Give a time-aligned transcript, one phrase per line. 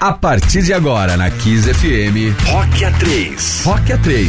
[0.00, 3.64] A partir de agora na Kiss FM, Rock A3.
[3.64, 4.28] Rock A3.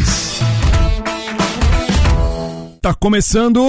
[2.82, 3.68] Tá começando.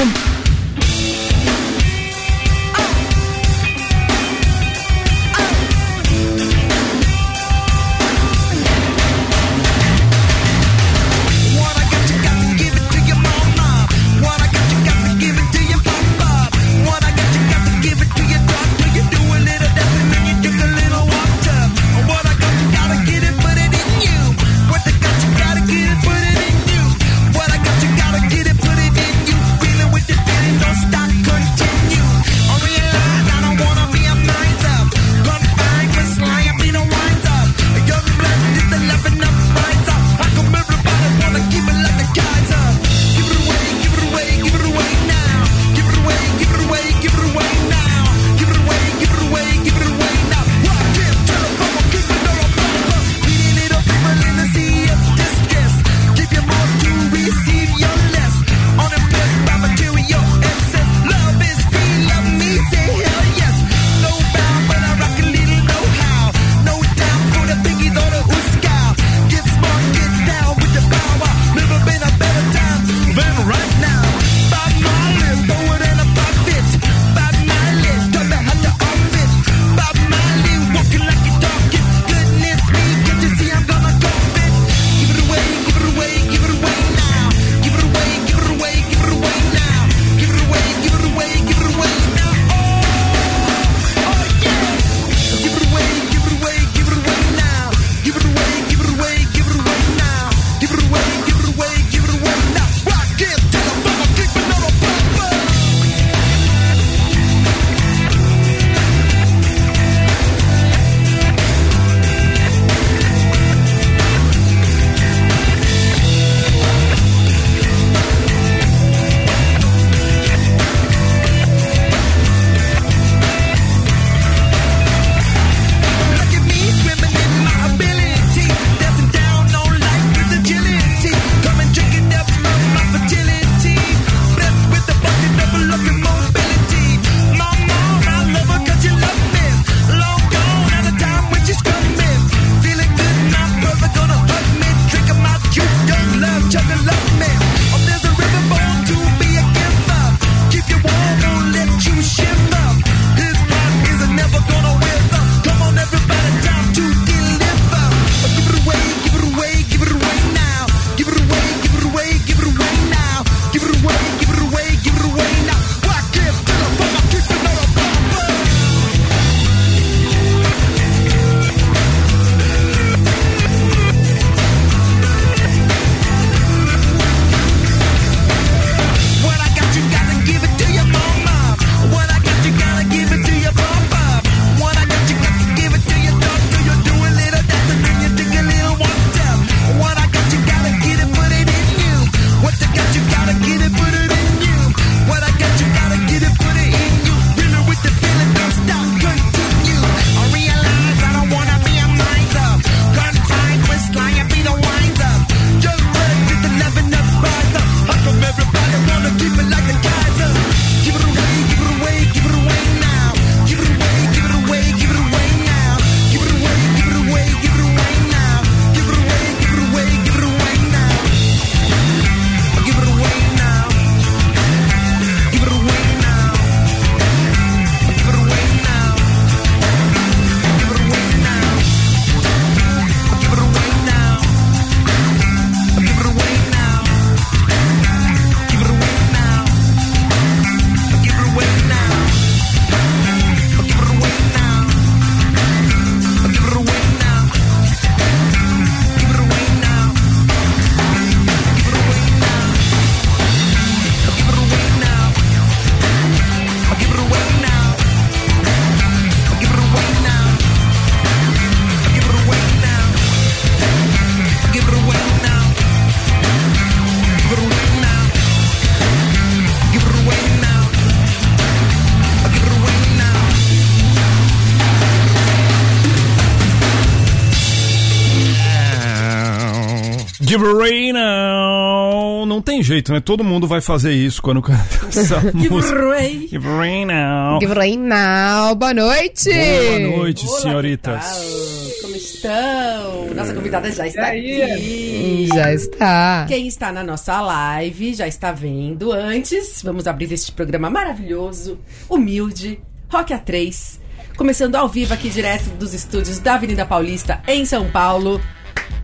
[280.40, 282.24] Give Rain now.
[282.24, 283.00] Não tem jeito, né?
[283.00, 285.78] Todo mundo vai fazer isso quando canta essa música.
[285.90, 286.28] Rain.
[286.28, 287.38] Give Rain now.
[287.40, 288.54] Give Rain now.
[288.54, 289.28] Boa noite.
[289.28, 291.78] Boa noite, Olá, senhoritas.
[291.82, 293.14] Como estão?
[293.14, 295.26] Nossa convidada já está aqui.
[295.26, 296.24] Já está.
[296.26, 298.92] Quem está na nossa live já está vendo.
[298.92, 302.58] Antes, vamos abrir este programa maravilhoso, humilde,
[302.88, 303.78] Rock A3.
[304.16, 308.18] Começando ao vivo aqui direto dos estúdios da Avenida Paulista, em São Paulo.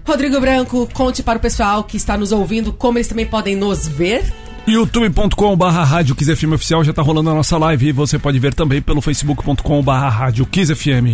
[0.06, 3.88] Rodrigo Branco, conte para o pessoal que está nos ouvindo como eles também podem nos
[3.88, 4.22] ver.
[4.66, 8.38] youtube.com barra rádio Kiss FM oficial já tá rolando a nossa live e você pode
[8.38, 11.06] ver também pelo facebook.com barra rádio Kiss FM.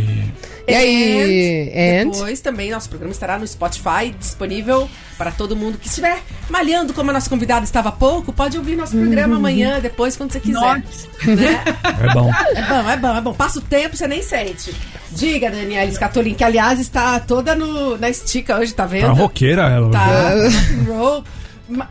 [0.66, 1.70] E aí?
[1.74, 2.10] And, And?
[2.12, 4.88] Depois também nosso programa estará no Spotify, disponível
[5.18, 6.18] para todo mundo que estiver
[6.48, 10.32] malhando, como a nossa convidada estava há pouco, pode ouvir nosso programa amanhã, depois, quando
[10.32, 10.82] você quiser.
[11.26, 11.64] Né?
[12.00, 12.30] É bom.
[12.54, 13.34] É bom, é bom, é bom.
[13.34, 14.74] Passa o tempo, você nem sente.
[15.10, 19.06] Diga, Daniela Scatolin, que aliás está toda no, na estica hoje, tá vendo?
[19.06, 19.90] Tá roqueira ela.
[19.90, 21.24] Tá rock and roll.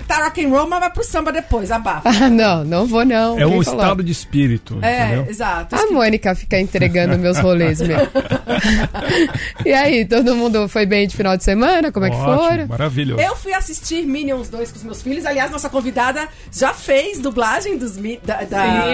[0.07, 2.09] Tá rock and roll, mas vai pro samba depois, abafa.
[2.09, 3.39] Ah, não, não vou não.
[3.39, 3.79] É um falou?
[3.81, 5.25] estado de espírito, É, entendeu?
[5.29, 5.75] exato.
[5.75, 7.97] A Mônica fica entregando meus rolês, meu.
[9.65, 11.91] e aí, todo mundo foi bem de final de semana?
[11.91, 12.67] Como é que Ótimo, foram?
[12.67, 13.21] Maravilhoso.
[13.21, 15.25] Eu fui assistir Minions 2 com os meus filhos.
[15.25, 18.91] Aliás, nossa convidada já fez dublagem dos Mi- da, da, do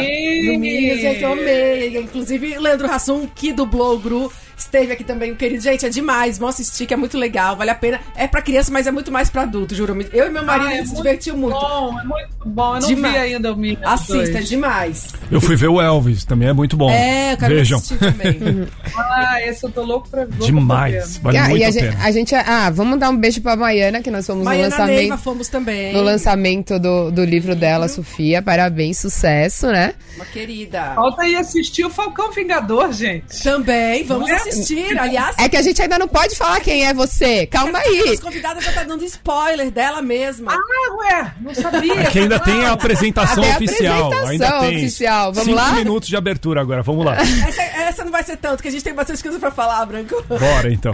[0.60, 1.22] Minions, gente.
[1.24, 1.98] Eu amei.
[1.98, 5.34] Inclusive, o Leandro Hassum, que dublou o Gru, esteve aqui também.
[5.36, 6.38] Querido, gente, é demais.
[6.38, 7.56] Vão assistir, que é muito legal.
[7.56, 8.00] Vale a pena.
[8.16, 9.98] É pra criança, mas é muito mais pra adulto, juro.
[10.14, 11.60] Eu e meu marido Ah, é a gente se muito divertiu muito.
[11.60, 12.76] Bom, é muito bom.
[12.76, 13.14] Eu não Demais.
[13.14, 14.50] vi ainda o Minions Assista, é 2.
[14.50, 15.08] demais.
[15.32, 16.90] Eu fui ver o Elvis, também é muito bom.
[16.90, 17.78] É, eu quero Vejam.
[17.78, 18.38] assistir também.
[19.20, 20.38] Ah, esse eu tô louco pra ver.
[20.46, 21.18] Demais.
[21.18, 22.04] Vale E a- muito e a, a, gente, pena.
[22.04, 24.98] a gente- Ah, vamos dar um beijo pra Maiana, que nós fomos no Maiana lançamento.
[24.98, 25.94] Neiva fomos também.
[25.94, 28.42] No lançamento do, do livro dela, Sofia.
[28.42, 29.94] Parabéns, sucesso, né?
[30.16, 30.94] Uma querida.
[30.96, 33.44] Falta aí assistir o Falcão Vingador, gente.
[33.44, 34.36] Também, vamos é?
[34.50, 34.98] Assistir.
[34.98, 37.46] Aliás, É que a gente ainda não pode falar quem é você.
[37.48, 38.10] Calma aí.
[38.14, 40.54] As convidadas já tá dando spoiler dela mesma.
[40.54, 42.02] Ah, ué, não sabia.
[42.02, 44.08] Aqui ainda tem a apresentação Até a oficial.
[44.08, 45.34] apresentação ainda tem oficial.
[45.34, 45.72] Vamos cinco lá?
[45.74, 46.82] minutos de abertura agora.
[46.84, 47.18] Vamos lá.
[47.48, 50.24] Essa, essa não vai ser tanto, que a gente tem bastante coisa pra falar, Branco.
[50.28, 50.94] Bora então.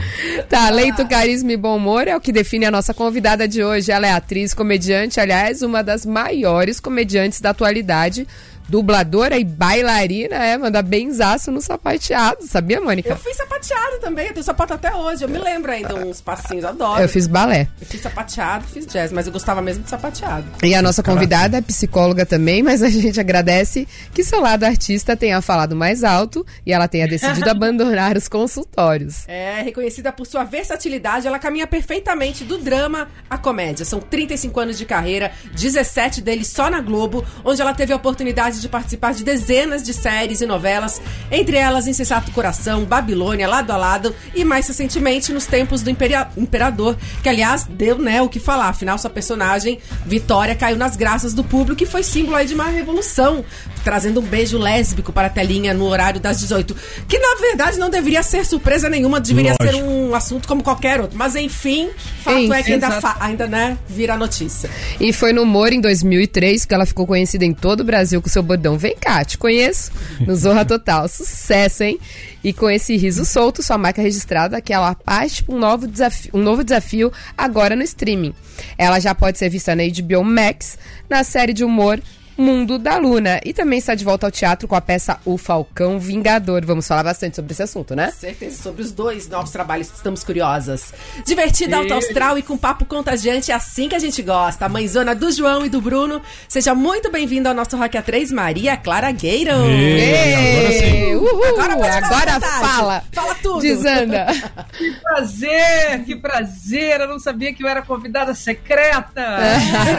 [0.49, 3.91] Talento, carisma e bom humor é o que define a nossa convidada de hoje.
[3.91, 8.27] Ela é atriz, comediante, aliás, uma das maiores comediantes da atualidade.
[8.67, 13.09] Dubladora e bailarina, é, manda benzaço no sapateado, sabia, Mônica?
[13.09, 15.23] Eu fiz sapateado também, eu tenho sapato até hoje.
[15.23, 17.01] Eu me lembro ainda uns passinhos, adoro.
[17.01, 17.67] Eu fiz balé.
[17.79, 20.45] Eu fiz sapateado, fiz jazz, mas eu gostava mesmo de sapateado.
[20.63, 25.15] E a nossa convidada é psicóloga também, mas a gente agradece que seu lado artista
[25.15, 29.27] tenha falado mais alto e ela tenha decidido abandonar os consultórios.
[29.27, 33.85] É, reconhecida por sua versatilidade, ela caminha perfeitamente do drama à comédia.
[33.85, 38.52] São 35 anos de carreira, 17 deles só na Globo, onde ela teve a oportunidade
[38.61, 41.01] de participar de dezenas de séries e novelas,
[41.31, 46.27] entre elas Insensato Coração, Babilônia, Lado a Lado e mais recentemente nos tempos do Imperia-
[46.37, 48.69] Imperador, que aliás deu, né, o que falar.
[48.69, 52.65] Afinal, sua personagem, Vitória, caiu nas graças do público e foi símbolo aí de uma
[52.67, 53.43] revolução,
[53.83, 56.75] trazendo um beijo lésbico para a telinha no horário das 18,
[57.07, 59.77] que na verdade não deveria ser surpresa nenhuma, deveria Lógico.
[59.77, 61.17] ser um assunto como qualquer outro.
[61.17, 61.89] Mas enfim,
[62.23, 64.69] fato é que ainda, ainda né, vira notícia.
[64.99, 68.29] E foi no humor em 2003 que ela ficou conhecida em todo o Brasil com
[68.29, 69.91] seu bordão Vem cá, te conheço.
[70.19, 71.07] No Zorra Total.
[71.07, 71.99] Sucesso, hein?
[72.43, 76.31] E com esse riso solto, sua marca registrada, que ela parte para um novo, desafio,
[76.33, 78.33] um novo desafio agora no streaming.
[78.77, 80.77] Ela já pode ser vista na HBO Max,
[81.09, 81.99] na série de humor
[82.37, 83.39] Mundo da Luna.
[83.45, 86.65] E também está de volta ao teatro com a peça O Falcão Vingador.
[86.65, 88.11] Vamos falar bastante sobre esse assunto, né?
[88.11, 90.93] Certeza sobre os dois novos trabalhos, estamos curiosas.
[91.25, 94.65] Divertida, alto astral e com papo contagiante, é assim que a gente gosta.
[94.65, 96.21] A mãezona do João e do Bruno.
[96.47, 99.51] Seja muito bem-vinda ao nosso Rock A3, Maria Clara Gueiro.
[99.65, 101.15] Ei, agora sim.
[101.15, 101.43] Uhul!
[101.59, 103.03] Agora Agora fala!
[103.11, 103.61] Fala tudo.
[103.61, 104.27] Desanda!
[104.73, 107.01] Que prazer, que prazer.
[107.01, 109.37] Eu não sabia que eu era convidada secreta.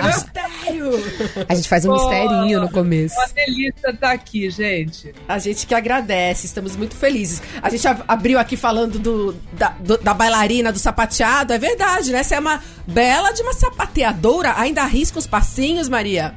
[0.04, 1.44] Mistério.
[1.48, 1.92] A gente faz um
[2.28, 3.14] misterinho no começo.
[3.16, 5.14] Uma delícia estar aqui, gente.
[5.28, 7.42] A gente que agradece, estamos muito felizes.
[7.62, 11.52] A gente ab- abriu aqui falando do, da, do- da bailarina, do sapateado.
[11.52, 12.22] É verdade, né?
[12.22, 14.54] Você é uma bela de uma sapateadora.
[14.56, 16.34] Ainda arrisca os passinhos, Maria?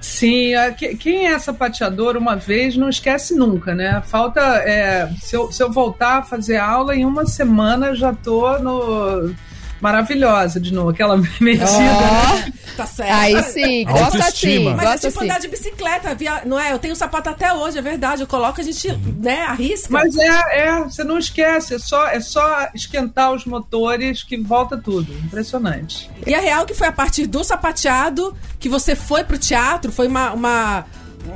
[0.00, 4.02] Sim, a- que- quem é sapateador uma vez não esquece nunca, né?
[4.06, 4.40] Falta.
[4.40, 9.34] é, se, eu, se eu voltar a fazer aula, em uma semana já tô no.
[9.80, 11.64] Maravilhosa de novo, aquela medida.
[11.66, 13.10] Ó, Tá certo.
[13.10, 15.30] aí sim, gosta assim, Mas é gosta tipo assim.
[15.30, 16.72] andar de bicicleta, via- não é?
[16.72, 18.20] Eu tenho sapato até hoje, é verdade.
[18.22, 19.88] Eu coloco, a gente, né, arrisca.
[19.90, 24.76] Mas é, é, você não esquece, é só, é só esquentar os motores que volta
[24.76, 25.10] tudo.
[25.24, 26.10] Impressionante.
[26.26, 30.06] E a real que foi a partir do sapateado que você foi pro teatro, foi
[30.06, 30.84] uma, uma,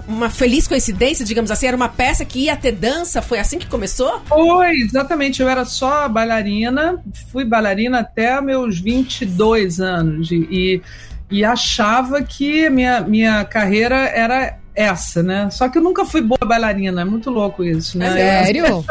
[0.06, 3.66] uma feliz coincidência, digamos assim, era uma peça que ia ter dança, foi assim que
[3.66, 4.20] começou?
[4.26, 5.42] Foi, exatamente.
[5.42, 10.82] Eu era só bailarina, fui bailarina até meus 22 anos e, e,
[11.30, 15.50] e achava que minha, minha carreira era essa, né?
[15.50, 18.12] Só que eu nunca fui boa bailarina, é muito louco isso, né?
[18.12, 18.84] Sério?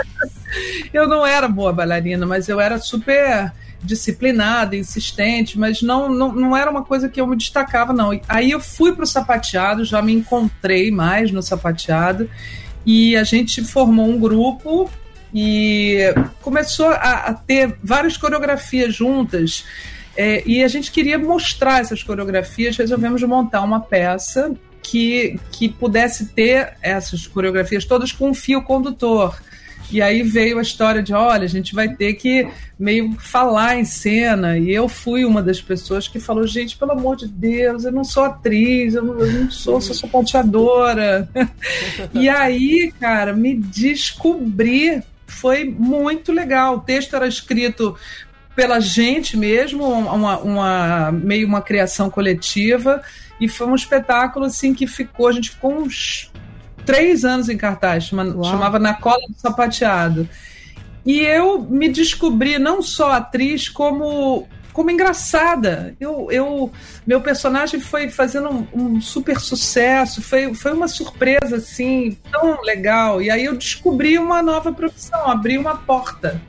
[0.94, 6.58] eu não era boa bailarina, mas eu era super disciplinada, insistente, mas não, não, não
[6.58, 8.20] era uma coisa que eu me destacava, não.
[8.28, 12.30] Aí eu fui para o sapateado, já me encontrei mais no sapateado,
[12.86, 14.90] e a gente formou um grupo
[15.34, 16.00] e
[16.42, 19.66] começou a, a ter várias coreografias juntas.
[20.18, 26.30] É, e a gente queria mostrar essas coreografias, resolvemos montar uma peça que, que pudesse
[26.30, 29.40] ter essas coreografias todas com um fio condutor.
[29.92, 33.86] E aí veio a história de, olha, a gente vai ter que meio falar em
[33.86, 34.58] cena.
[34.58, 38.04] E eu fui uma das pessoas que falou, gente, pelo amor de Deus, eu não
[38.04, 41.30] sou atriz, eu não, eu não sou, sou sapateadora.
[42.14, 46.76] e aí, cara, me descobri foi muito legal.
[46.76, 47.96] O texto era escrito
[48.56, 53.02] pela gente mesmo, uma, uma, meio uma criação coletiva,
[53.40, 56.30] e foi um espetáculo assim que ficou, a gente ficou uns
[56.86, 60.28] três anos em cartaz, chama, chamava Na Cola do Sapateado.
[61.06, 65.94] E eu me descobri não só atriz, como como engraçada.
[66.00, 66.72] Eu, eu,
[67.06, 73.22] meu personagem foi fazendo um, um, super sucesso, foi, foi uma surpresa assim tão legal.
[73.22, 76.42] E aí eu descobri uma nova profissão, abri uma porta.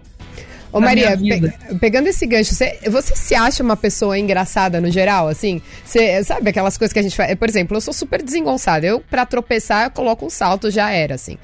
[0.72, 5.28] Ô Maria, pe pegando esse gancho, você, você se acha uma pessoa engraçada no geral,
[5.28, 5.60] assim?
[5.84, 7.34] Você sabe aquelas coisas que a gente faz?
[7.34, 8.86] Por exemplo, eu sou super desengonçada.
[8.86, 11.36] Eu, pra tropeçar, eu coloco um salto, já era, assim.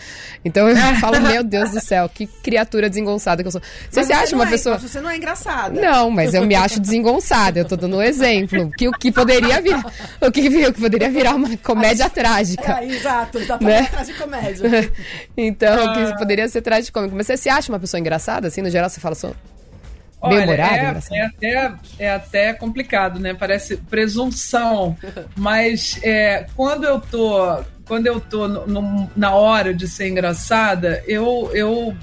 [0.44, 3.60] Então eu falo, meu Deus do céu, que criatura desengonçada que eu sou.
[3.90, 4.78] Você se acha uma é, pessoa.
[4.78, 5.80] Você não é engraçada.
[5.80, 7.58] Não, mas eu me acho desengonçada.
[7.58, 8.70] Eu tô dando um exemplo.
[8.76, 9.84] Que o que poderia virar.
[10.20, 12.80] O que, o que poderia virar uma comédia trágica.
[12.80, 14.14] É, exato, exatamente né?
[14.18, 14.92] comédia.
[15.36, 15.94] então, ah.
[15.94, 19.00] que poderia ser trágico Mas você se acha uma pessoa engraçada, assim, no geral, você
[19.00, 19.15] fala
[20.22, 23.34] humorado, é, é, até, é até complicado, né?
[23.34, 24.96] Parece presunção.
[25.36, 27.62] Mas é, quando eu tô.
[27.86, 31.96] Quando eu tô no, no, na hora de ser engraçada, eu, eu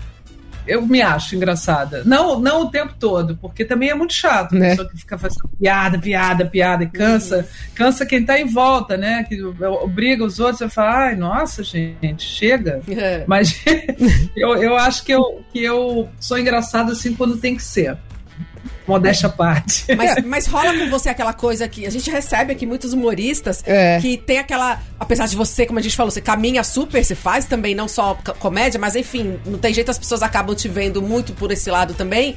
[0.68, 2.04] eu me acho engraçada.
[2.06, 4.56] Não, não o tempo todo, porque também é muito chato.
[4.56, 4.68] Né?
[4.68, 7.44] A pessoa que fica fazendo piada, piada, piada e cansa, uhum.
[7.76, 9.24] cansa quem tá em volta, né?
[9.24, 12.82] Que obriga os outros a falar, ai, nossa, gente, chega.
[12.90, 13.24] É.
[13.28, 13.64] Mas
[14.36, 17.98] eu, eu acho que eu, que eu sou engraçada assim quando tem que ser
[18.88, 19.86] modéstia à parte.
[19.96, 24.00] Mas, mas rola com você aquela coisa que a gente recebe aqui muitos humoristas é.
[24.00, 24.80] que tem aquela.
[25.00, 28.18] Apesar de você, como a gente falou, você caminha super, você faz também, não só
[28.40, 31.94] comédia, mas enfim, não tem jeito, as pessoas acabam te vendo muito por esse lado
[31.94, 32.36] também.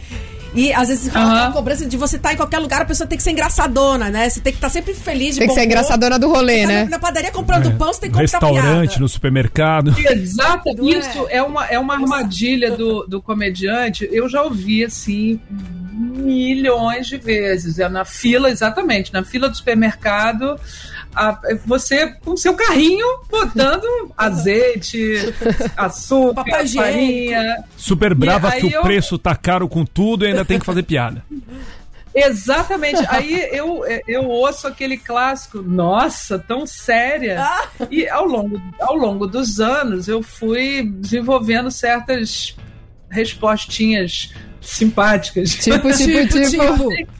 [0.56, 1.52] E às vezes uhum.
[1.52, 4.28] cobrança de você estar tá em qualquer lugar, a pessoa tem que ser engraçadona, né?
[4.28, 6.68] Você tem que estar tá sempre feliz de Tem que ser engraçadona do rolê, tá
[6.68, 6.84] né?
[6.86, 7.72] Na, padaria comprando é.
[7.72, 9.00] pão, você tem que comprar Restaurante, piada.
[9.00, 9.94] no supermercado.
[10.10, 11.36] Exato, isso é.
[11.36, 14.08] é uma, é uma armadilha do, do comediante.
[14.10, 15.38] Eu já ouvi, assim,
[16.16, 17.78] milhões de vezes.
[17.78, 20.58] É na fila, exatamente, na fila do supermercado,
[21.14, 25.32] a, você com seu carrinho botando azeite,
[25.76, 27.64] açúcar, farinha.
[27.76, 28.80] Super brava que eu...
[28.80, 31.24] o preço tá caro com tudo e ainda tem que fazer piada.
[32.16, 33.04] Exatamente.
[33.10, 37.42] Aí eu, eu ouço aquele clássico, nossa, tão séria.
[37.42, 37.68] Ah.
[37.90, 42.56] E ao longo, ao longo dos anos eu fui desenvolvendo certas
[43.08, 45.50] respostinhas simpáticas.
[45.62, 46.90] Tipo, tipo, tipo.
[46.90, 47.16] tipo.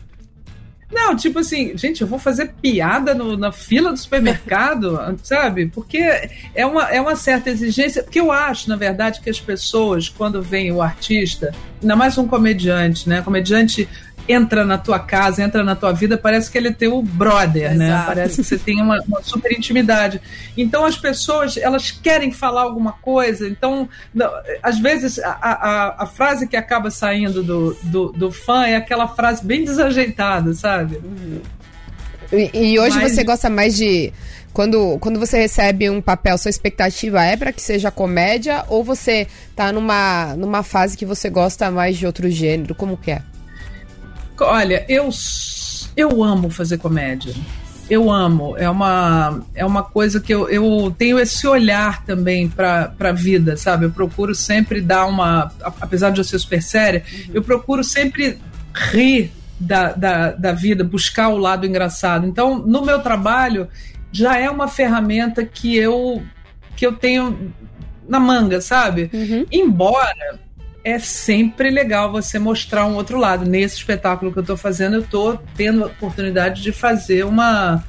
[0.90, 5.66] Não, tipo assim, gente, eu vou fazer piada no, na fila do supermercado, sabe?
[5.66, 5.98] Porque
[6.54, 8.02] é uma, é uma certa exigência.
[8.02, 11.52] Porque eu acho, na verdade, que as pessoas, quando vem o artista,
[11.82, 13.20] ainda mais um comediante, né?
[13.20, 13.88] Comediante
[14.28, 17.86] entra na tua casa, entra na tua vida, parece que ele é teu brother, né?
[17.86, 18.00] Exato.
[18.00, 18.04] né?
[18.06, 20.20] Parece que você tem uma, uma, super intimidade.
[20.56, 24.30] Então as pessoas, elas querem falar alguma coisa, então, não,
[24.62, 29.08] às vezes, a, a, a, frase que acaba saindo do, do, do, fã é aquela
[29.08, 31.00] frase bem desajeitada, sabe?
[32.32, 33.12] E, e hoje Mas...
[33.12, 34.12] você gosta mais de
[34.52, 39.26] quando, quando você recebe um papel, sua expectativa é para que seja comédia ou você
[39.54, 42.74] tá numa, numa fase que você gosta mais de outro gênero?
[42.74, 43.22] Como que é?
[44.40, 45.08] Olha, eu,
[45.96, 47.34] eu amo fazer comédia.
[47.88, 48.56] Eu amo.
[48.56, 53.56] É uma, é uma coisa que eu, eu tenho esse olhar também para a vida,
[53.56, 53.86] sabe?
[53.86, 55.52] Eu procuro sempre dar uma.
[55.80, 57.34] Apesar de eu ser super séria, uhum.
[57.34, 58.38] eu procuro sempre
[58.74, 62.26] rir da, da, da vida, buscar o lado engraçado.
[62.26, 63.68] Então, no meu trabalho,
[64.10, 66.22] já é uma ferramenta que eu,
[66.74, 67.52] que eu tenho
[68.08, 69.10] na manga, sabe?
[69.12, 69.46] Uhum.
[69.50, 70.40] Embora
[70.86, 73.44] é sempre legal você mostrar um outro lado.
[73.44, 77.84] Nesse espetáculo que eu estou fazendo, eu estou tendo a oportunidade de fazer uma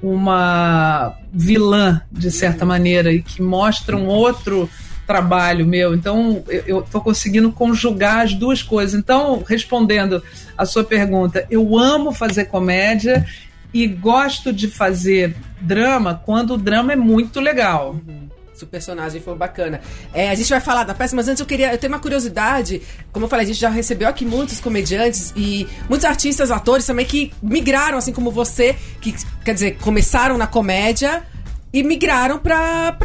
[0.00, 4.70] uma vilã de certa maneira e que mostra um outro
[5.06, 5.92] trabalho meu.
[5.92, 8.98] Então eu estou conseguindo conjugar as duas coisas.
[8.98, 10.22] Então, respondendo
[10.56, 13.26] a sua pergunta, eu amo fazer comédia
[13.74, 18.00] e gosto de fazer drama quando o drama é muito legal.
[18.08, 19.80] Uhum Se o personagem for bacana.
[20.12, 21.72] É, a gente vai falar da peça, mas antes eu queria.
[21.72, 22.82] Eu tenho uma curiosidade.
[23.12, 27.06] Como eu falei, a gente já recebeu aqui muitos comediantes e muitos artistas, atores também
[27.06, 31.22] que migraram, assim como você, que, quer dizer, começaram na comédia
[31.72, 32.96] e migraram pra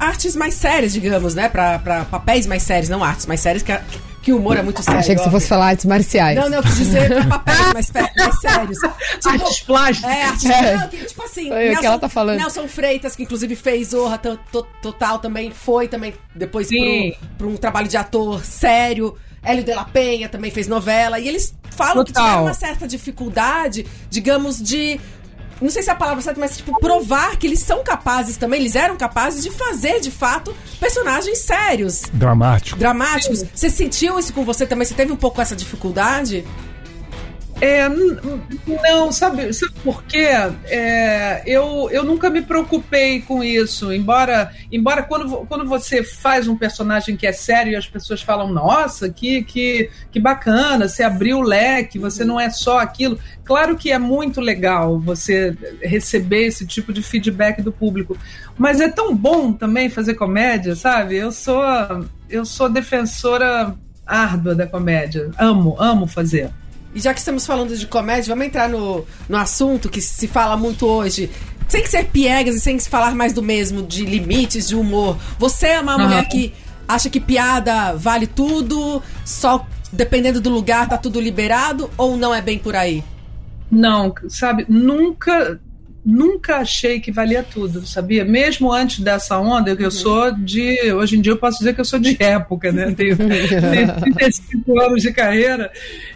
[0.00, 1.48] artes mais sérias, digamos, né?
[1.48, 1.78] Pra
[2.10, 3.82] papéis mais sérios, não artes mais sérias, que, a-
[4.28, 5.00] que o humor é muito sério.
[5.00, 6.38] Achei que você fosse falar artes marciais.
[6.38, 8.78] Não, não, eu quis dizer pra papéis mais, mais sérios.
[8.78, 10.10] Tipo, Artes plásticas.
[10.10, 10.76] é, artista, É.
[10.76, 11.48] não, que, tipo assim.
[11.48, 12.36] Foi o que ela tá falando.
[12.38, 16.68] Nelson Freitas, que inclusive fez Zorra to- Total, também foi também depois
[17.38, 19.16] pro um trabalho de ator sério.
[19.42, 21.18] Hélio de la Penha também fez novela.
[21.18, 22.24] E eles falam que Total.
[22.26, 25.00] tiveram uma certa dificuldade, digamos, de.
[25.60, 28.60] Não sei se é a palavra certa, mas tipo, provar que eles são capazes também,
[28.60, 32.78] eles eram capazes de fazer, de fato, personagens sérios, Dramático.
[32.78, 33.44] dramáticos.
[33.54, 34.86] Você sentiu isso com você também?
[34.86, 36.44] Você teve um pouco essa dificuldade?
[37.60, 40.28] É, não, sabe, sabe por quê?
[40.66, 46.56] É, eu, eu nunca me preocupei com isso, embora, embora quando, quando você faz um
[46.56, 51.38] personagem que é sério e as pessoas falam, nossa, que, que, que bacana, você abriu
[51.38, 53.18] o leque, você não é só aquilo.
[53.44, 58.16] Claro que é muito legal você receber esse tipo de feedback do público,
[58.56, 61.16] mas é tão bom também fazer comédia, sabe?
[61.16, 61.60] Eu sou,
[62.30, 63.74] eu sou defensora
[64.06, 66.50] árdua da comédia, amo, amo fazer.
[66.94, 70.56] E já que estamos falando de comédia, vamos entrar no, no assunto que se fala
[70.56, 71.30] muito hoje.
[71.68, 75.18] Sem ser piegas e sem se falar mais do mesmo, de limites, de humor.
[75.38, 76.04] Você é uma Aham.
[76.04, 76.54] mulher que
[76.86, 82.40] acha que piada vale tudo, só dependendo do lugar tá tudo liberado, ou não é
[82.40, 83.04] bem por aí?
[83.70, 85.60] Não, sabe, nunca
[86.04, 88.24] nunca achei que valia tudo, sabia?
[88.24, 90.92] Mesmo antes dessa onda, que eu sou de.
[90.92, 92.92] Hoje em dia eu posso dizer que eu sou de época, né?
[92.92, 95.70] Tenho, tenho 35 anos de carreira.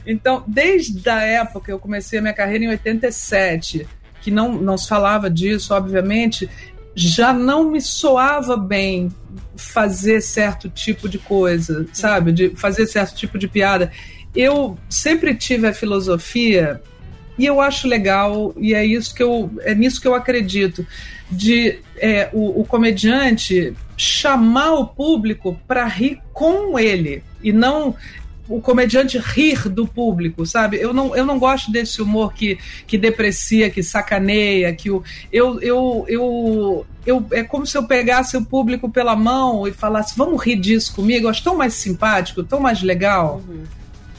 [0.07, 3.87] Então, desde a época, eu comecei a minha carreira em 87,
[4.21, 6.49] que não, não se falava disso, obviamente,
[6.95, 9.11] já não me soava bem
[9.57, 12.33] fazer certo tipo de coisa, sabe?
[12.33, 13.91] De fazer certo tipo de piada.
[14.35, 16.81] Eu sempre tive a filosofia
[17.39, 20.87] e eu acho legal e é isso que eu é nisso que eu acredito
[21.31, 27.97] de é, o, o comediante chamar o público para rir com ele e não
[28.49, 30.77] o comediante rir do público, sabe?
[30.79, 35.03] Eu não, eu não gosto desse humor que, que deprecia, que sacaneia, que o,
[35.33, 37.27] eu, eu, eu, eu.
[37.31, 41.27] É como se eu pegasse o público pela mão e falasse, vamos rir disso comigo,
[41.27, 43.41] eu acho tão mais simpático, tão mais legal.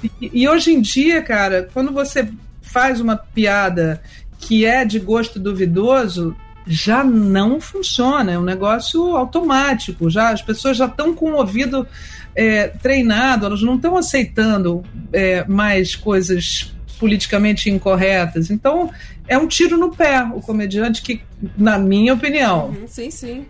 [0.04, 2.28] E, e hoje em dia, cara, quando você
[2.63, 4.02] faz uma piada
[4.39, 10.10] que é de gosto duvidoso, já não funciona, é um negócio automático.
[10.10, 11.88] Já as pessoas já estão com o ouvido
[12.36, 18.49] é, treinado, elas não estão aceitando é, mais coisas politicamente incorretas.
[18.49, 18.89] Então
[19.28, 21.21] é um tiro no pé o comediante que,
[21.58, 23.45] na minha opinião, Uhum, sim, sim.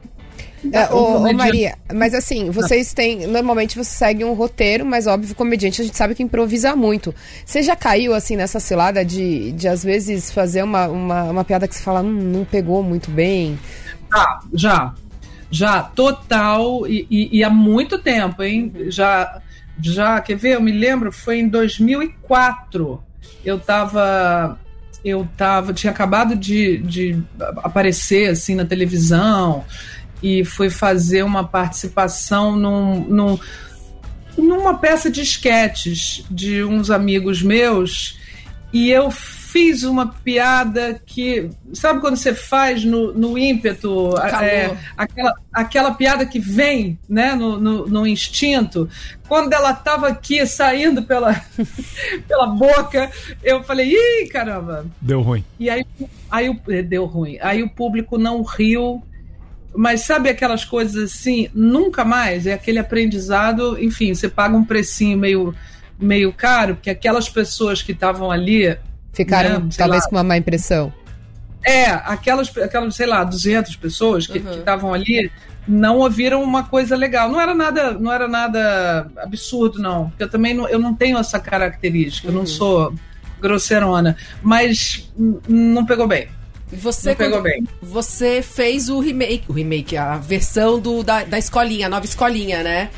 [0.72, 3.28] É, ô, Maria, mas assim, vocês têm.
[3.28, 7.14] Normalmente você segue um roteiro, mas óbvio, comediante a gente sabe que improvisa muito.
[7.46, 11.68] Você já caiu assim nessa cilada de, de às vezes fazer uma, uma, uma piada
[11.68, 13.60] que você fala, hum, não pegou muito bem?
[14.14, 14.94] Ah, já.
[15.52, 16.88] Já, total.
[16.88, 18.72] E, e- e há muito tempo, hein?
[18.88, 19.42] Já,
[19.82, 20.56] já, quer ver?
[20.56, 23.04] Eu me lembro, foi em 2004.
[23.46, 24.58] Eu tava.
[25.04, 25.74] Eu tava.
[25.74, 27.22] Tinha acabado de, de
[27.58, 29.64] aparecer assim na televisão
[30.24, 33.40] e fui fazer uma participação num, num,
[34.38, 38.18] numa peça de esquetes de uns amigos meus
[38.72, 41.48] e eu fiz uma piada que.
[41.74, 44.18] Sabe quando você faz no, no ímpeto?
[44.44, 48.90] É, aquela, aquela piada que vem né, no, no, no instinto.
[49.28, 51.40] Quando ela estava aqui saindo pela,
[52.28, 53.12] pela boca,
[53.44, 54.88] eu falei: ih, caramba!
[55.00, 55.46] Deu ruim.
[55.60, 55.86] E aí,
[56.32, 57.38] aí o- deu ruim.
[57.40, 59.04] Aí o público não riu.
[59.76, 62.46] Mas sabe aquelas coisas assim, nunca mais?
[62.46, 65.56] É aquele aprendizado, enfim, você paga um precinho meio,
[66.00, 68.78] meio caro, porque aquelas pessoas que estavam ali.
[69.14, 70.10] Ficaram sei talvez lá.
[70.10, 70.94] com uma má impressão.
[71.66, 74.60] É, aquelas, aquelas sei lá, 200 pessoas que Uhum.
[74.60, 75.32] estavam ali
[75.68, 77.30] não ouviram uma coisa legal.
[77.30, 80.10] Não era nada, não era nada absurdo, não.
[80.10, 82.94] Porque eu também não, eu não tenho essa característica, eu não sou
[83.40, 84.18] grosseirona.
[84.42, 85.10] Mas
[85.48, 86.28] não pegou bem.
[86.74, 87.64] Você, Não pegou quando- bem.
[87.82, 92.62] você fez o remake, o remake, a versão do, da, da escolinha, a nova escolinha,
[92.64, 92.90] né?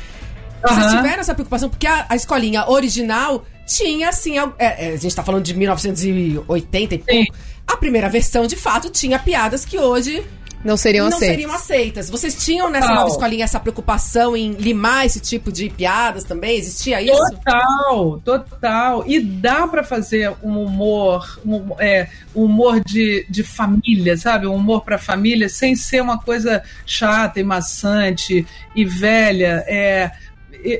[0.62, 0.96] Vocês Aham.
[0.96, 1.68] tiveram essa preocupação?
[1.68, 5.54] Porque a, a escolinha original tinha, assim, al- é, é, a gente tá falando de
[5.54, 7.34] 1980 e pouco.
[7.66, 10.24] A primeira versão, de fato, tinha piadas que hoje
[10.66, 11.36] Não seriam não aceitas.
[11.36, 12.10] seriam aceitas.
[12.10, 13.02] Vocês tinham nessa Total.
[13.02, 16.58] nova escolinha essa preocupação em limar esse tipo de piadas também?
[16.58, 17.16] Existia isso?
[17.30, 19.04] Total, total.
[19.06, 24.48] E dá pra fazer um humor, um, é, um humor de, de família, sabe?
[24.48, 29.64] Um humor pra família, sem ser uma coisa chata e maçante e velha.
[29.68, 30.10] É,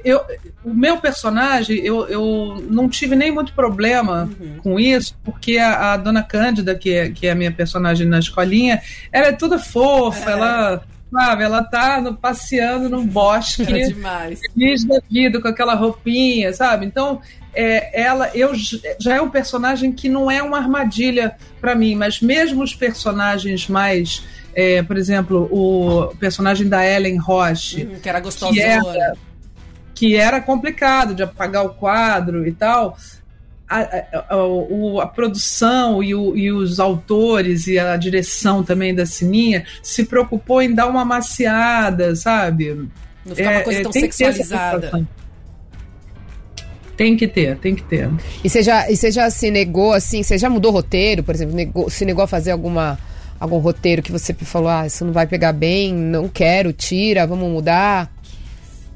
[0.04, 0.20] eu,
[0.64, 4.28] o meu personagem, eu, eu não tive nem muito problema
[4.62, 8.18] com isso, porque a, a dona Cândida, que é, que é a minha personagem na
[8.18, 8.80] escolinha,
[9.12, 10.82] ela é toda fofa, ela.
[11.08, 14.40] Sabe, ela tá no- passeando num bosque Era demais.
[14.52, 16.84] feliz da vida com aquela roupinha, sabe?
[16.84, 17.20] Então,
[17.54, 18.50] é, ela, eu
[18.98, 23.68] já é um personagem que não é uma armadilha para mim, mas mesmo os personagens
[23.68, 28.52] mais, é, por exemplo, o personagem da Ellen Roche, Hum, que era gostosona.
[28.52, 29.12] que era,
[29.96, 32.96] que era complicado de apagar o quadro e tal.
[33.68, 39.04] A, a- a- a produção e, o- e os autores e a direção também da
[39.04, 42.88] Sininha se preocupou em dar uma maciada, sabe?
[43.24, 45.08] Não ficava uma coisa tão É, tem que ter essa sexualizada.
[46.96, 48.08] Tem que ter, tem que ter.
[48.44, 51.54] E você já, e você já se negou, assim, você já mudou roteiro, por exemplo,
[51.54, 52.98] negou- se negou a fazer alguma,
[53.38, 57.50] algum roteiro que você falou, ah, isso não vai pegar bem, não quero, tira, vamos
[57.50, 58.10] mudar?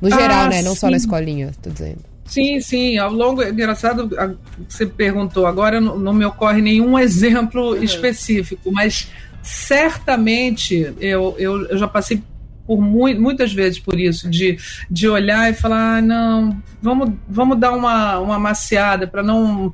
[0.00, 0.62] No geral, Ah, né?
[0.62, 1.04] Não só na sim.
[1.04, 1.98] escolinha, tô dizendo.
[2.24, 4.30] Sim, sim, ao longo, engraçado, a-
[4.68, 9.08] você perguntou, agora não, não me ocorre nenhum exemplo específico, mas
[9.42, 12.22] certamente eu, eu, eu já passei
[12.66, 14.56] por mui- muitas vezes por isso, de,
[14.88, 19.72] de olhar e falar, ah, não, vamos, vamos dar uma, uma maciada para não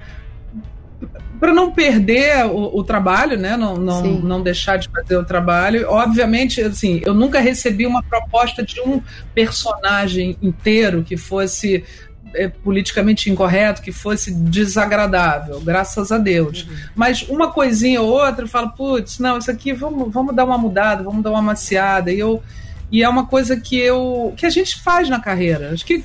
[1.39, 3.57] para não perder o, o trabalho, né?
[3.57, 4.21] Não, não, Sim.
[4.23, 5.87] não deixar de fazer o trabalho.
[5.89, 9.01] Obviamente, assim, eu nunca recebi uma proposta de um
[9.35, 11.85] personagem inteiro que fosse
[12.35, 16.67] é, politicamente incorreto, que fosse desagradável, graças a Deus.
[16.95, 20.59] Mas uma coisinha ou outra, eu falo, putz, não, isso aqui vamos, vamos dar uma
[20.59, 22.13] mudada, vamos dar uma maciada.
[22.13, 22.43] E eu
[22.91, 25.71] e é uma coisa que eu que a gente faz na carreira.
[25.73, 26.05] Acho que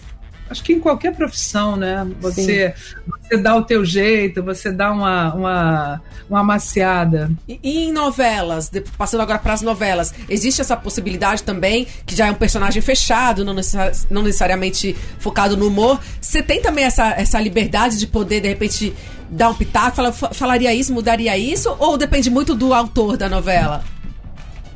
[0.51, 2.05] acho que em qualquer profissão, né?
[2.19, 2.73] Você
[3.07, 7.31] você dá o teu jeito, você dá uma uma, uma maciada.
[7.47, 12.15] E, e em novelas, de- passando agora para as novelas, existe essa possibilidade também, que
[12.15, 15.99] já é um personagem fechado, não, necessa- não necessariamente focado no humor.
[16.19, 18.93] Você tem também essa, essa liberdade de poder, de repente,
[19.29, 21.73] dar um pitaco, fala- fa- falaria isso, mudaria isso?
[21.79, 23.83] Ou depende muito do autor da novela?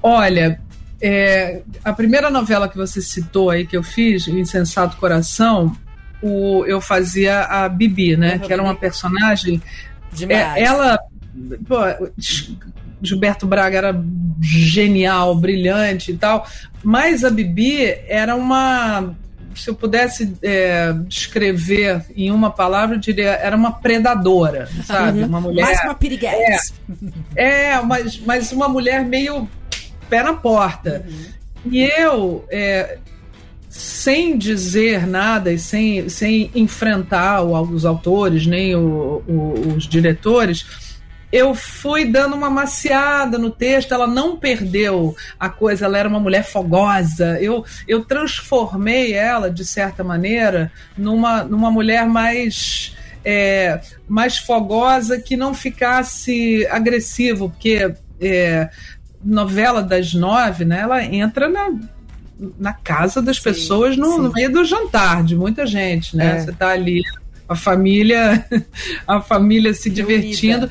[0.02, 0.60] Olha,
[1.02, 5.76] é, a primeira novela que você citou aí que eu fiz, o Insensato Coração,
[6.22, 8.34] o, eu fazia a Bibi, né?
[8.34, 9.62] Uhum, que era uma personagem.
[10.30, 10.98] É, ela.
[11.68, 11.78] Pô,
[13.02, 14.04] Gilberto Braga era
[14.42, 16.48] genial, brilhante e tal,
[16.84, 19.14] mas a Bibi era uma.
[19.54, 25.24] Se eu pudesse é, descrever em uma palavra, eu diria era uma predadora, sabe?
[25.24, 25.64] Uma mulher.
[25.64, 26.74] Mais uma piriguete.
[27.36, 29.48] É, mas, mas uma mulher meio
[30.10, 31.06] pé na porta.
[31.66, 32.98] E eu, é,
[33.70, 40.66] sem dizer nada e sem, sem enfrentar os autores, nem o- o- os diretores,
[41.32, 46.20] eu fui dando uma maciada no texto, ela não perdeu a coisa, ela era uma
[46.20, 47.38] mulher fogosa.
[47.42, 52.96] Eu, eu transformei ela, de certa maneira, numa, numa mulher mais.
[53.26, 57.92] é, mais fogosa que não ficasse agressivo, porque
[58.22, 58.70] é,
[59.26, 61.72] novela das nove, né, ela entra na,
[62.60, 66.38] na casa das pessoas no, no meio do jantar de muita gente, né?
[66.38, 66.40] É.
[66.40, 67.02] Você tá ali,
[67.48, 68.46] a família,
[69.08, 70.70] a família se divertindo.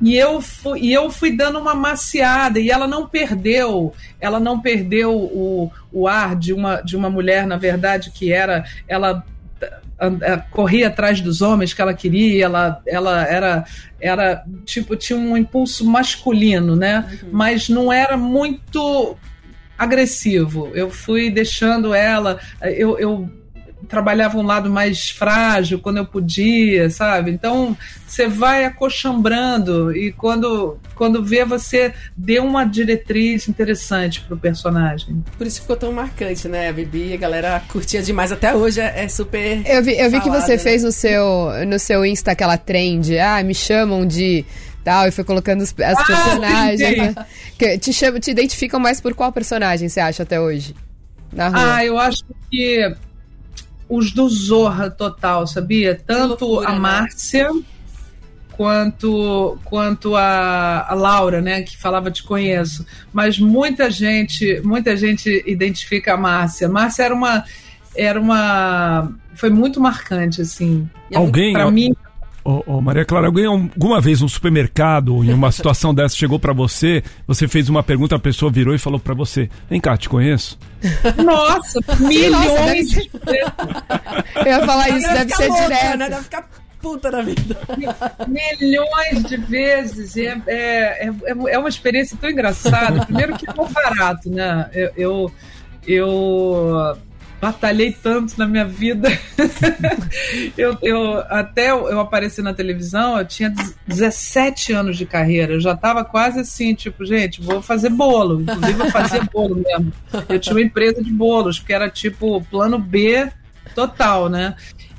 [0.00, 4.60] E eu, fui, e eu fui dando uma maciada, e ela não perdeu, ela não
[4.60, 8.64] perdeu o, o ar de uma, de uma mulher, na verdade, que era.
[8.88, 9.24] Ela
[10.50, 13.64] corria atrás dos homens que ela queria, ela, ela era,
[14.00, 17.18] era tipo, tinha um impulso masculino, né?
[17.30, 19.16] Mas não era muito
[19.78, 20.70] agressivo.
[20.74, 23.30] Eu fui deixando ela, eu, eu
[23.88, 27.30] trabalhava um lado mais frágil quando eu podia, sabe?
[27.30, 35.22] Então você vai acochambrando e quando, quando vê você deu uma diretriz interessante pro personagem.
[35.36, 36.68] Por isso ficou tão marcante, né?
[36.68, 38.32] A Bibi, a galera curtia demais.
[38.32, 39.62] Até hoje é, é super.
[39.66, 40.58] Eu vi, eu vi que falada, você né?
[40.58, 44.44] fez no seu, no seu Insta aquela trend, ah, me chamam de
[44.84, 46.80] tal, e foi colocando os- as personagens.
[46.80, 47.00] entendi.
[47.00, 47.26] né?
[47.58, 50.74] Que te, chamam, te identificam mais por qual personagem você acha até hoje?
[51.32, 51.76] Na rua.
[51.76, 52.92] Ah, eu acho que
[53.92, 55.94] os do Zorra total, sabia?
[56.06, 56.78] Tanto loucura, a né?
[56.78, 57.50] Márcia
[58.52, 62.86] quanto quanto a, a Laura, né, que falava te conheço.
[63.12, 66.68] Mas muita gente, muita gente identifica a Márcia.
[66.68, 67.44] Márcia era uma
[67.94, 70.88] era uma foi muito marcante assim.
[71.14, 71.94] Alguém, Pra mim,
[72.44, 76.52] Ô, ô, Maria Clara, alguém alguma vez no supermercado, em uma situação dessa, chegou pra
[76.52, 80.08] você, você fez uma pergunta, a pessoa virou e falou pra você: Vem cá, te
[80.08, 80.58] conheço?
[81.24, 83.10] Nossa, Nossa, deve milhões ser-
[84.36, 85.98] Eu ia falar isso, deve ser louca, direto.
[85.98, 86.08] Né?
[86.10, 86.48] Deve ficar
[86.80, 87.56] puta da vida.
[88.26, 90.16] milhões de vezes.
[90.16, 93.04] E É, é, é, é uma experiência tão engraçada.
[93.06, 94.68] Primeiro que é barato, né?
[94.74, 95.32] Eu, eu,
[95.86, 96.96] eu
[97.42, 99.08] batalhei tanto na minha vida.
[100.56, 103.52] eu, eu, até eu aparecer na televisão, eu tinha
[103.84, 105.54] 17 anos de carreira.
[105.54, 108.42] Eu já estava quase assim, tipo, gente, vou fazer bolo.
[108.42, 109.92] Inclusive, eu fazia bolo mesmo.
[110.28, 113.28] Eu tinha uma empresa de bolos, que era tipo plano B
[113.74, 114.54] total, né?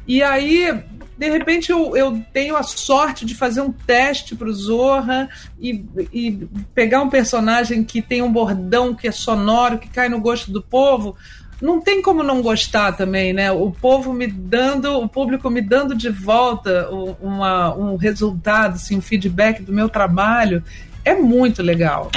[0.06, 0.84] E aí,
[1.18, 5.86] de repente, eu, eu tenho a sorte de fazer um teste para o Zorra e,
[6.12, 10.52] e pegar um personagem que tem um bordão que é sonoro, que cai no gosto
[10.52, 11.16] do povo.
[11.62, 13.52] Não tem como não gostar também, né?
[13.52, 16.90] O povo me dando, o público me dando de volta
[17.22, 20.64] uma, um resultado, assim, um feedback do meu trabalho.
[21.06, 22.12] É muito legal.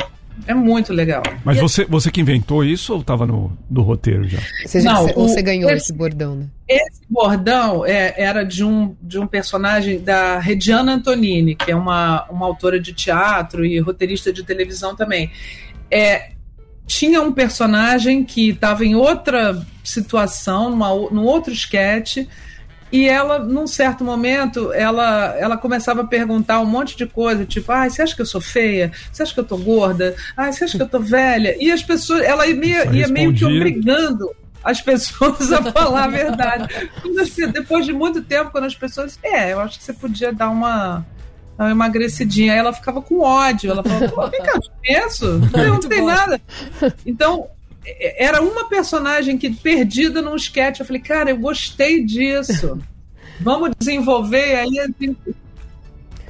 [0.47, 1.23] É muito legal.
[1.45, 4.39] Mas você, você que inventou isso ou tava no do roteiro já?
[4.67, 6.47] Você, já- Não, você- ou o- você ganhou esse- esse bordão, né?
[6.69, 12.27] Esse bordão é, era de um, de um personagem da Regiana Antonini, que é uma,
[12.31, 15.31] uma autora de teatro e roteirista de televisão também.
[15.91, 16.33] É,
[16.87, 22.29] tinha um personagem que estava em outra situação, numa, num outro esquete,
[22.91, 27.73] e ela, num certo momento, ela, ela começava a perguntar um monte de coisa, tipo,
[27.73, 28.93] ah, você acha que eu sou feia?
[29.11, 30.15] Você acha que eu tô gorda?
[30.37, 31.57] Ah, você acha que eu tô velha?
[31.59, 34.31] E as pessoas, ela ia, ia meio que obrigando
[34.63, 36.69] as pessoas a falar a verdade.
[37.53, 41.05] Depois de muito tempo, quando as pessoas, é, eu acho que você podia dar uma,
[41.59, 42.53] uma emagrecidinha.
[42.53, 43.71] Aí ela ficava com ódio.
[43.71, 45.41] Ela falava, pô, vem cá, conheço?
[45.53, 46.41] Não, tem nada.
[47.07, 47.47] Então,
[47.85, 50.81] é- era uma personagem que perdida num sketch.
[50.81, 52.79] Eu falei, cara, eu gostei disso.
[53.41, 54.57] Vamos desenvolver.
[54.57, 55.17] Aí a gente,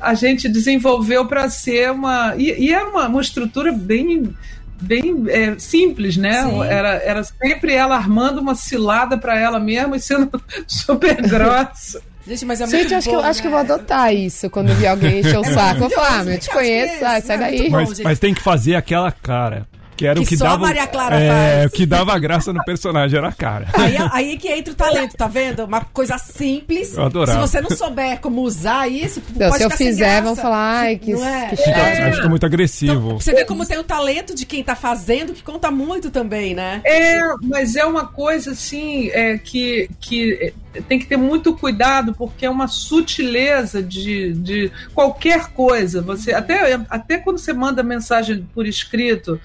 [0.00, 2.34] a gente desenvolveu para ser uma.
[2.36, 4.34] E, e era uma, uma estrutura bem.
[4.78, 6.42] Bem é, simples, né?
[6.42, 6.62] Sim.
[6.62, 10.30] Era, era sempre ela armando uma cilada para ela mesma e sendo
[10.68, 12.02] super grossa.
[12.26, 13.64] Gente, mas é muito Gente, acho, que, eu, bom, acho que eu né?
[13.64, 15.80] vou adotar isso quando vi alguém encher o saco.
[15.80, 17.50] Vou falar, ah, eu te conheço, é ah, sai né?
[17.50, 17.70] daí.
[17.70, 17.76] Bom.
[17.76, 19.68] Mas, mas tem que fazer aquela cara.
[19.96, 20.66] Que era Que o que só a dava.
[20.66, 21.66] Maria Clara é, faz.
[21.66, 23.68] o que dava graça no personagem, era a cara.
[23.72, 25.64] Aí, aí que entra o talento, tá vendo?
[25.64, 26.94] Uma coisa simples.
[26.94, 27.40] Eu adorava.
[27.46, 30.22] Se você não souber como usar isso, Não, pode se eu fizer, graça.
[30.22, 31.48] vão falar, ai, que, Não é?
[31.48, 31.82] que Fica.
[31.82, 33.14] Aí fica muito agressivo.
[33.20, 36.80] Você vê como tem o talento de quem tá fazendo, que conta muito também, né?
[36.84, 42.14] É, mas é uma coisa assim é, que, que é, tem que ter muito cuidado,
[42.14, 46.02] porque é uma sutileza de, de qualquer coisa.
[46.02, 49.40] Você até, até quando você manda mensagem por escrito,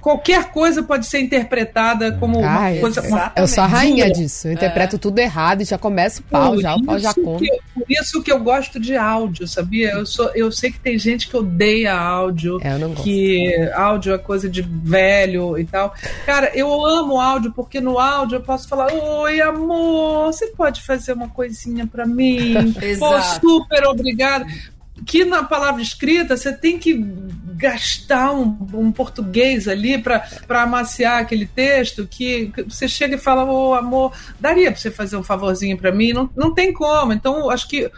[0.00, 3.00] qualquer coisa pode ser interpretada como uma Ai, coisa.
[3.02, 4.48] Uma, Eu sou a rainha disso.
[4.48, 7.22] Eu interpreto tudo errado e já começa o pau, Por já, o pau já isso
[7.22, 7.44] conta.
[7.44, 9.90] que- por isso que eu gosto de áudio, sabia?
[9.92, 12.58] Eu, sou, eu sei que tem gente que odeia áudio.
[12.62, 13.04] É, eu não gosto.
[13.04, 15.94] que áudio é coisa de velho e tal.
[16.24, 21.12] Cara, eu amo áudio porque no áudio eu posso falar: Oi, amor, você pode fazer
[21.12, 22.54] uma coisinha pra mim?
[22.74, 23.40] Pô, Exato.
[23.40, 24.46] super obrigada.
[25.06, 26.94] Que na palavra escrita você tem que
[27.56, 33.44] gastar um, um português ali pra amaciar aquele texto que, que você chega e fala:
[33.44, 36.12] Ô amor, daria pra você fazer um favorzinho pra mim?
[36.12, 37.12] Não, não tem como.
[37.12, 37.90] Então, acho que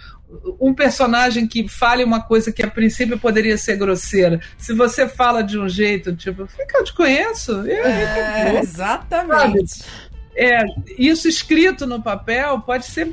[0.60, 5.42] um personagem que fale uma coisa que a princípio poderia ser grosseira, se você fala
[5.42, 7.66] de um jeito, tipo, fica, eu te conheço.
[7.66, 9.82] É, exatamente.
[10.36, 10.62] É,
[10.98, 13.12] isso escrito no papel pode ser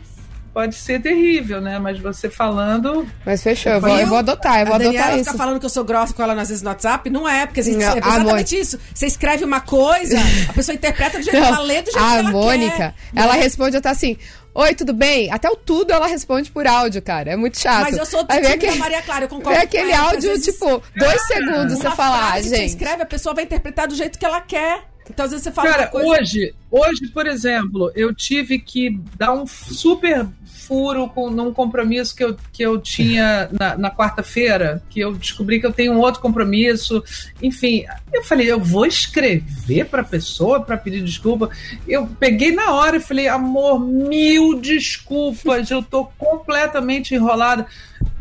[0.55, 1.77] pode ser terrível, né?
[1.77, 5.19] Mas você falando, Mas fechou, eu vou, eu vou adotar, eu vou a Daniela adotar
[5.19, 5.37] isso.
[5.37, 7.09] falando que eu sou grossa com ela às vezes no WhatsApp.
[7.09, 8.79] Não é, porque assim, Não, é a exatamente isso.
[8.93, 12.09] Você escreve uma coisa, a pessoa interpreta do jeito que ela lê, do jeito a
[12.09, 12.93] que ela Mônica, quer.
[13.13, 13.41] ela né?
[13.41, 14.15] responde, eu tá assim,
[14.53, 15.29] oi, tudo bem?
[15.29, 17.33] Até o tudo ela responde por áudio, cara.
[17.33, 17.81] É muito chato.
[17.81, 19.91] Mas eu sou do time vem da aquele, Maria Clara, eu concordo vem com aquele
[19.91, 22.69] ela, áudio, vezes tipo, dois segundos, você uma fala, ah, frase que você gente.
[22.69, 24.95] escreve, a pessoa vai interpretar do jeito que ela quer.
[25.09, 26.07] Então, às vezes você fala cara, uma coisa...
[26.09, 30.25] hoje, hoje, por exemplo, eu tive que dar um super
[30.65, 35.59] furo com, num compromisso que eu, que eu tinha na, na quarta-feira, que eu descobri
[35.59, 37.03] que eu tenho um outro compromisso.
[37.41, 41.49] Enfim, eu falei, eu vou escrever para a pessoa para pedir desculpa.
[41.87, 47.67] Eu peguei na hora e falei, amor, mil desculpas, eu tô completamente enrolada.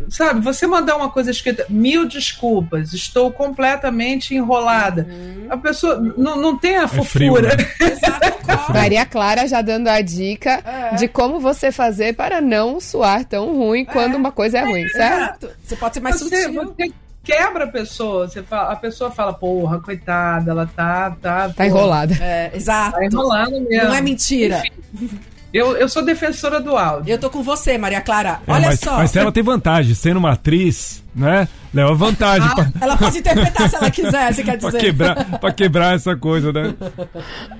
[0.08, 5.06] Sabe, você mandar uma coisa escrita, mil desculpas, estou completamente enrolada.
[5.48, 7.56] A pessoa não, não tem a É frio, fofura.
[7.56, 7.64] né?
[7.80, 8.72] Exato, concordo.
[8.74, 10.96] Maria Clara já dando a dica É.
[10.96, 15.46] de como você fazer para não suar tão ruim quando uma coisa é ruim, certo?
[15.46, 15.50] Exato.
[15.62, 16.64] Você pode ser mais você, sutil.
[16.64, 18.28] você quebra a pessoa.
[18.28, 21.10] Você fala, a pessoa fala, porra, coitada, ela tá.
[21.22, 22.14] Tá, Tá porra, enrolada.
[22.20, 22.96] É, exato.
[22.98, 23.88] Tá enrolando mesmo.
[23.88, 24.62] Não é mentira.
[25.54, 27.12] Eu, eu sou defensora do áudio.
[27.12, 28.40] Eu tô com você, Maria Clara.
[28.44, 28.96] É, Olha mas, só.
[28.96, 31.46] Mas ela tem vantagem, sendo uma atriz, né?
[31.72, 34.80] Leva vantagem Ah, pra, ela pode interpretar se ela quiser, você quer pra dizer.
[34.80, 36.74] quebrar, pra quebrar essa coisa, né?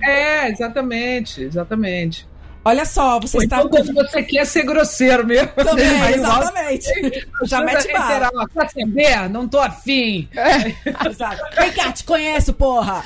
[0.03, 2.27] É, exatamente, exatamente.
[2.65, 3.59] Olha só, você Ou está.
[3.59, 5.49] então quando você quer ser grosseiro mesmo.
[5.49, 7.29] Também, áudio- exatamente.
[7.45, 7.89] Já mete
[8.35, 9.29] ó, Quer saber?
[9.29, 10.29] Não tô afim.
[11.09, 11.43] Exato.
[11.57, 13.05] Vem cá, te conheço, porra.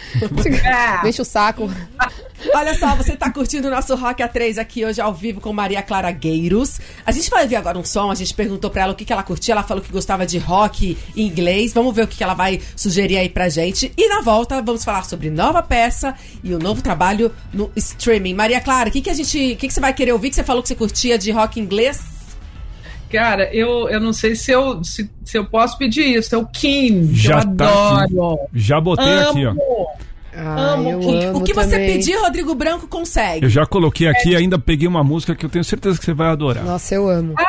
[0.64, 1.02] É.
[1.02, 1.68] Deixa o saco.
[2.54, 5.82] Olha só, você tá curtindo o nosso Rock A3 aqui hoje ao vivo com Maria
[5.82, 6.80] Clara Gueiros.
[7.04, 9.12] A gente vai ver agora um som, a gente perguntou pra ela o que, que
[9.12, 11.72] ela curtia, ela falou que gostava de rock em inglês.
[11.72, 13.92] Vamos ver o que, que ela vai sugerir aí pra gente.
[13.96, 18.34] E na volta, vamos falar sobre nova peça e o novo trabalho no streaming.
[18.34, 19.47] Maria Clara, o que, que a gente.
[19.52, 20.30] O que, que você vai querer ouvir?
[20.30, 22.00] Que você falou que você curtia de rock inglês?
[23.10, 26.34] Cara, eu, eu não sei se eu, se, se eu posso pedir isso.
[26.34, 27.08] É o Kim.
[27.08, 28.14] que Já eu tá aqui.
[28.14, 28.38] adoro.
[28.54, 29.50] Já botei aqui, ó.
[29.50, 29.86] Amo.
[30.40, 31.94] Ah, Amo amo o que você também.
[31.94, 33.44] pedir, Rodrigo Branco consegue.
[33.46, 36.28] Eu já coloquei aqui, ainda peguei uma música que eu tenho certeza que você vai
[36.28, 36.62] adorar.
[36.64, 37.34] Nossa, eu amo.
[37.36, 37.44] Ai,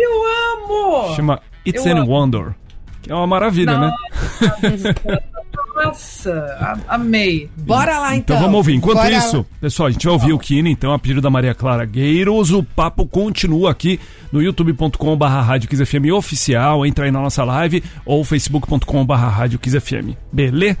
[0.00, 0.22] eu
[0.54, 1.14] amo!
[1.16, 2.10] Chama It's Eu an amo.
[2.12, 2.54] Wonder.
[3.02, 3.92] Que é uma maravilha, né?
[5.74, 7.50] Nossa, amei.
[7.56, 8.36] Bora lá então.
[8.36, 8.74] Então vamos ouvir.
[8.74, 11.54] Enquanto Bora isso, pessoal, a gente vai ouvir o Kine, então, a pedido da Maria
[11.54, 12.52] Clara Gueiros.
[12.52, 13.98] O papo continua aqui
[14.30, 16.86] no youtube.com.br Rádio FM oficial.
[16.86, 20.16] Entra aí na nossa live ou facebook.com.br Rádio FM.
[20.32, 20.78] Beleza?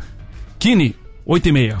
[0.58, 0.94] Kine,
[1.26, 1.78] 8 e meia.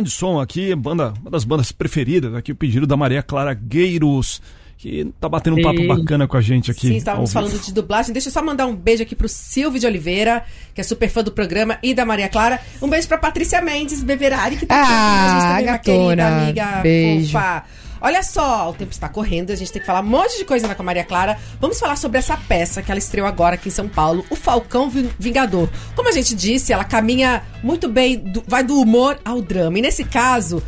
[0.00, 4.40] Grande som aqui, banda, uma das bandas preferidas aqui, o pedido da Maria Clara Gueiros,
[4.78, 6.88] que tá batendo um papo bacana com a gente aqui.
[6.88, 8.14] Sim, estávamos falando de dublagem.
[8.14, 10.42] Deixa eu só mandar um beijo aqui pro Silvio de Oliveira,
[10.74, 12.58] que é super fã do programa, e da Maria Clara.
[12.80, 15.72] Um beijo pra Patrícia Mendes Beverari, que tá Ah, aqui com a gente também, uma
[15.72, 16.16] gatona.
[16.16, 17.32] querida amiga Beijo.
[17.32, 17.64] fofa.
[18.00, 20.74] Olha só, o tempo está correndo, a gente tem que falar um monte de coisa
[20.74, 21.38] com a Maria Clara.
[21.60, 24.90] Vamos falar sobre essa peça que ela estreou agora aqui em São Paulo, O Falcão
[25.18, 25.68] Vingador.
[25.94, 29.78] Como a gente disse, ela caminha muito bem, do, vai do humor ao drama.
[29.78, 30.62] E nesse caso,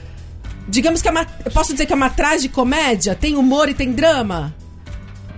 [0.68, 2.12] digamos que é uma, eu posso dizer que é uma
[2.52, 4.54] comédia, tem humor e tem drama?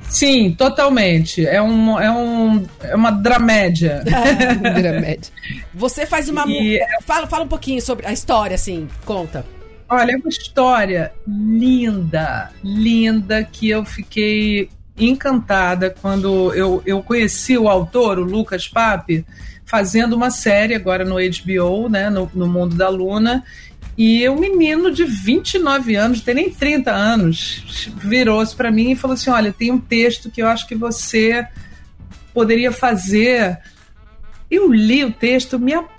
[0.09, 1.45] Sim, totalmente.
[1.45, 4.05] É, um, é, um, é uma dramédia.
[4.05, 5.33] dramédia.
[5.75, 6.45] Você faz uma.
[6.47, 6.79] E...
[7.05, 9.45] Fala, fala um pouquinho sobre a história, assim, conta.
[9.89, 17.69] Olha, é uma história linda, linda, que eu fiquei encantada quando eu, eu conheci o
[17.69, 19.27] autor, o Lucas Pape,
[19.67, 23.45] fazendo uma série agora no HBO, né, no, no Mundo da Luna,
[23.97, 29.15] e um menino de 29 anos, tem nem 30 anos, virou-se para mim e falou
[29.15, 31.47] assim: Olha, tem um texto que eu acho que você
[32.33, 33.59] poderia fazer.
[34.51, 35.94] Eu li o texto, me apaixonei,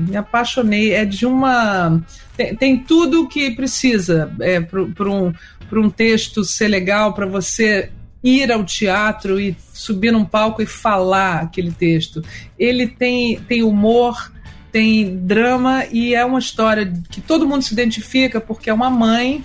[0.00, 0.92] me apaixonei.
[0.92, 2.02] É de uma.
[2.36, 5.32] Tem, tem tudo o que precisa é, para um,
[5.72, 7.90] um texto ser legal, para você
[8.22, 12.22] ir ao teatro e subir num palco e falar aquele texto.
[12.58, 14.32] Ele tem, tem humor
[14.72, 19.44] tem drama e é uma história que todo mundo se identifica porque é uma mãe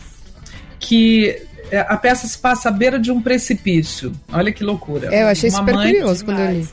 [0.79, 1.37] que
[1.69, 4.13] é, a peça se passa à beira de um precipício.
[4.31, 5.13] Olha que loucura.
[5.13, 6.69] É, eu achei uma super curioso quando eu li.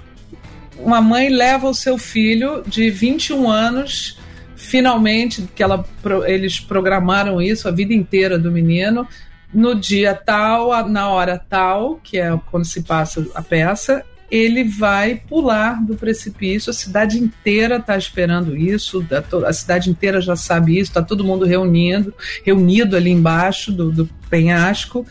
[0.79, 4.19] Uma mãe leva o seu filho de 21 anos,
[4.57, 5.85] finalmente, que ela,
[6.27, 9.07] eles programaram isso a vida inteira do menino,
[9.53, 15.15] no dia tal, na hora tal, que é quando se passa a peça, ele vai
[15.15, 16.71] pular do precipício.
[16.71, 19.07] A cidade inteira está esperando isso,
[19.47, 22.13] a cidade inteira já sabe isso, está todo mundo reunindo,
[22.45, 25.07] reunido ali embaixo do, do penhasco.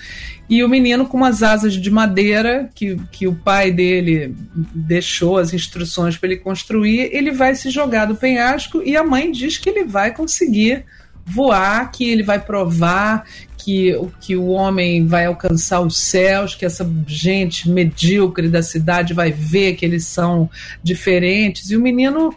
[0.50, 5.54] E o menino com umas asas de madeira que, que o pai dele deixou as
[5.54, 9.70] instruções para ele construir, ele vai se jogar do penhasco e a mãe diz que
[9.70, 10.84] ele vai conseguir
[11.26, 13.24] voar, que ele vai provar
[13.58, 19.32] que, que o homem vai alcançar os céus, que essa gente medíocre da cidade vai
[19.32, 20.50] ver que eles são
[20.84, 21.72] diferentes.
[21.72, 22.36] E o menino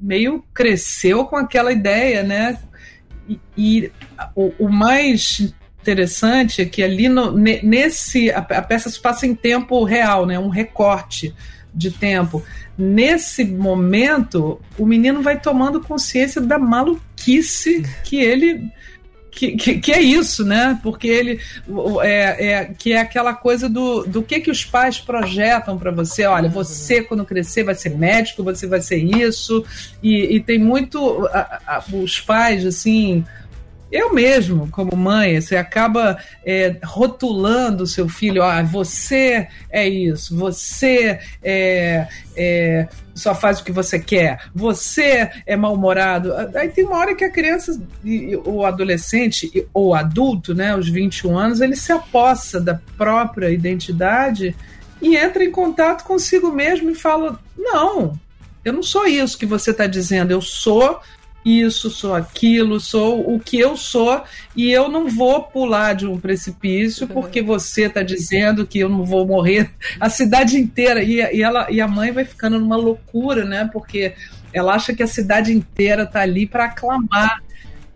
[0.00, 2.58] meio cresceu com aquela ideia, né?
[3.28, 3.92] E, e
[4.34, 9.34] o, o, mais interessante é que ali no, nesse a, a peça se passa em
[9.34, 10.38] tempo real, né?
[10.38, 11.34] Um recorte
[11.72, 12.42] de tempo.
[12.76, 18.70] Nesse momento, o menino vai tomando consciência da maluquice que ele
[19.30, 20.78] que, que, que, é isso, né?
[20.82, 21.40] Porque ele
[22.02, 26.26] é, é, que é aquela coisa do, do que que os pais projetam para você.
[26.26, 29.64] Olha, você quando crescer vai ser médico, você vai ser isso
[30.02, 33.24] e, e tem muito a, a, os pais assim
[33.90, 40.36] eu mesmo, como mãe, você acaba é, rotulando o seu filho, ah, você é isso,
[40.36, 46.32] você é, é, só faz o que você quer, você é mal-humorado.
[46.54, 47.80] Aí tem uma hora que a criança,
[48.44, 54.54] o adolescente ou adulto, né, os 21 anos, ele se apossa da própria identidade
[55.02, 58.18] e entra em contato consigo mesmo e fala: não,
[58.64, 61.00] eu não sou isso que você está dizendo, eu sou
[61.44, 64.22] isso, sou aquilo, sou o que eu sou
[64.54, 67.14] e eu não vou pular de um precipício uhum.
[67.14, 69.70] porque você está dizendo que eu não vou morrer.
[69.98, 73.68] A cidade inteira e, e, ela e a mãe vai ficando numa loucura, né?
[73.72, 74.14] Porque
[74.52, 77.42] ela acha que a cidade inteira está ali para aclamar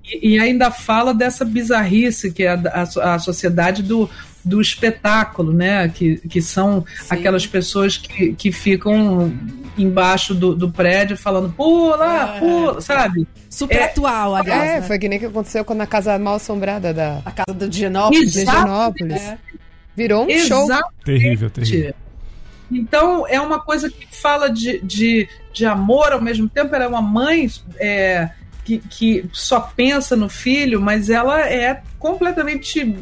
[0.04, 2.60] e, e, ainda fala dessa bizarrice que é a,
[3.02, 4.08] a, a sociedade do
[4.44, 5.88] do espetáculo, né?
[5.88, 7.06] Que, que são Sim.
[7.08, 9.32] aquelas pessoas que, que ficam
[9.76, 12.38] embaixo do, do prédio falando pula, é.
[12.38, 13.26] pula, sabe?
[13.50, 14.70] Super é, atual, aliás.
[14.70, 14.82] É, né?
[14.82, 17.20] foi que nem que aconteceu quando a casa mal assombrada da.
[17.24, 18.32] A casa do Dianópolis.
[18.32, 19.22] Dianópolis.
[19.22, 19.38] É.
[19.96, 20.82] Virou um Exatamente.
[20.82, 20.90] show.
[21.04, 21.94] Terrível, terrível.
[22.70, 26.74] Então, é uma coisa que fala de, de, de amor ao mesmo tempo.
[26.74, 27.48] Ela é uma mãe
[27.78, 28.30] é,
[28.64, 32.96] que, que só pensa no filho, mas ela é completamente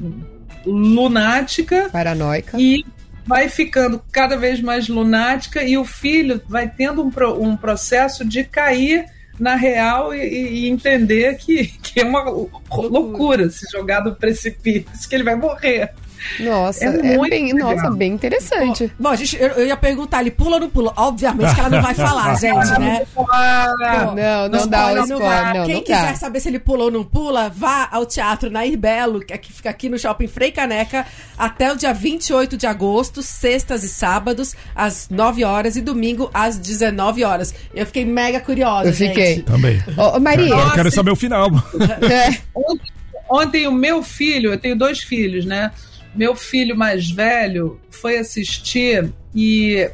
[0.66, 1.88] lunática.
[1.90, 2.58] Paranoica.
[2.60, 2.84] E
[3.26, 8.24] vai ficando cada vez mais lunática e o filho vai tendo um, pro, um processo
[8.24, 9.06] de cair
[9.38, 12.22] na real e, e, entender que, que é uma
[12.70, 15.92] loucura se jogar do precipício, que ele vai morrer.
[16.40, 18.92] Nossa, é, é bem, nossa, bem interessante.
[18.98, 20.92] Bom, bom gente, eu, eu, ia perguntar, ele pula ou não pula?
[20.96, 23.02] Obviamente que ela não vai falar, gente, né?
[23.16, 25.54] Não, não, não dá o spoiler.
[25.54, 28.76] Não, Quem não quiser saber se ele pula ou não pula, vá ao teatro Nair
[28.78, 31.06] Belo, que fica aqui no Shopping Frei Caneca,
[31.36, 36.58] até o dia 28 de agosto, sextas e sábados, às 9 horas, e domingo, às
[36.58, 37.54] 19 horas.
[37.74, 39.36] Eu fiquei mega curiosa, Eu fiquei.
[39.36, 39.42] Gente.
[39.42, 39.82] Também.
[39.96, 40.54] Ô, Maria.
[40.54, 41.50] Eu quero saber o final.
[42.02, 42.38] É.
[42.54, 42.92] Ontem,
[43.30, 45.70] ontem o meu filho, eu tenho dois filhos, né?
[46.14, 49.90] Meu filho mais velho foi assistir e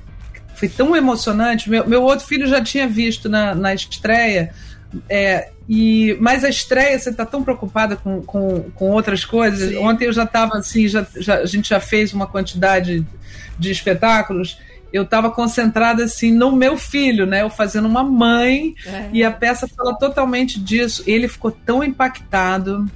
[0.54, 1.70] foi tão emocionante.
[1.70, 4.52] Meu, meu outro filho já tinha visto na, na estreia.
[5.08, 9.70] É, e, mas a estreia, você está tão preocupada com, com, com outras coisas.
[9.70, 9.78] Sim.
[9.78, 13.06] Ontem eu já estava assim, já, já, a gente já fez uma quantidade
[13.58, 14.58] de espetáculos.
[14.92, 17.42] Eu estava concentrada assim no meu filho, né?
[17.42, 19.10] Eu fazendo uma mãe, é.
[19.12, 21.04] e a peça fala totalmente disso.
[21.06, 22.86] Ele ficou tão impactado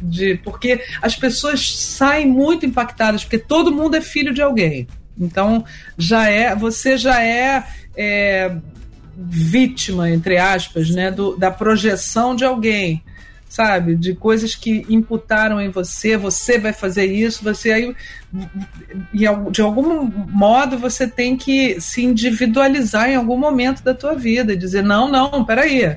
[0.00, 4.86] de porque as pessoas saem muito impactadas, porque todo mundo é filho de alguém.
[5.18, 5.64] Então
[5.96, 7.64] já é, você já é,
[7.96, 8.56] é
[9.16, 13.02] vítima, entre aspas, né, do, da projeção de alguém,
[13.48, 13.96] sabe?
[13.96, 17.96] De coisas que imputaram em você, você vai fazer isso, você aí.
[19.50, 24.56] De algum modo você tem que se individualizar em algum momento da tua vida e
[24.56, 25.96] dizer: não, não, peraí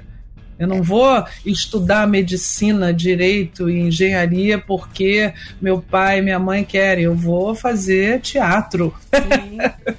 [0.60, 7.06] eu não vou estudar medicina, direito e engenharia porque meu pai e minha mãe querem.
[7.06, 8.94] Eu vou fazer teatro.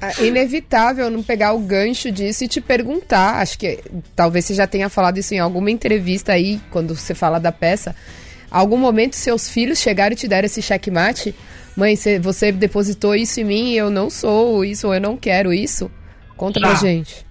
[0.01, 3.41] É inevitável não pegar o gancho disso e te perguntar.
[3.41, 3.81] Acho que
[4.15, 7.97] talvez você já tenha falado isso em alguma entrevista aí, quando você fala da peça.
[8.51, 11.35] Algum momento seus filhos chegaram e te deram esse checkmate?
[11.75, 15.53] Mãe, você depositou isso em mim e eu não sou isso, ou eu não quero
[15.53, 15.91] isso?
[16.37, 16.67] Conta já.
[16.67, 17.30] pra gente.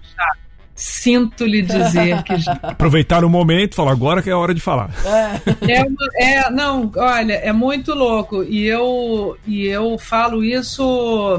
[0.80, 2.52] Sinto lhe dizer que já.
[2.62, 4.90] Aproveitar o momento, falar agora que é a hora de falar.
[5.04, 8.42] É, é, uma, é, não, olha, é muito louco.
[8.42, 11.38] E eu, e eu falo isso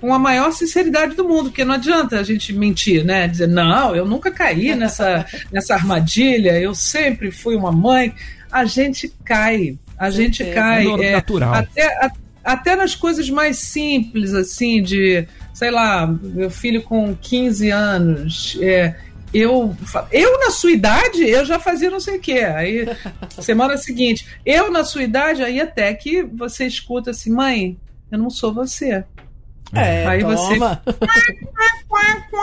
[0.00, 3.28] com a maior sinceridade do mundo, porque não adianta a gente mentir, né?
[3.28, 8.12] Dizer, não, eu nunca caí nessa, nessa armadilha, eu sempre fui uma mãe.
[8.50, 10.84] A gente cai, a gente cai.
[10.84, 11.54] É, natural.
[11.54, 12.10] Até, a,
[12.42, 18.94] até nas coisas mais simples, assim, de sei lá, meu filho com 15 anos, é,
[19.32, 19.74] eu,
[20.12, 22.40] eu na sua idade, eu já fazia não sei o quê.
[22.40, 22.86] Aí,
[23.40, 27.78] semana seguinte, eu na sua idade, aí até que você escuta assim, mãe,
[28.12, 29.02] eu não sou você.
[29.72, 30.82] É, aí toma.
[31.88, 32.36] você.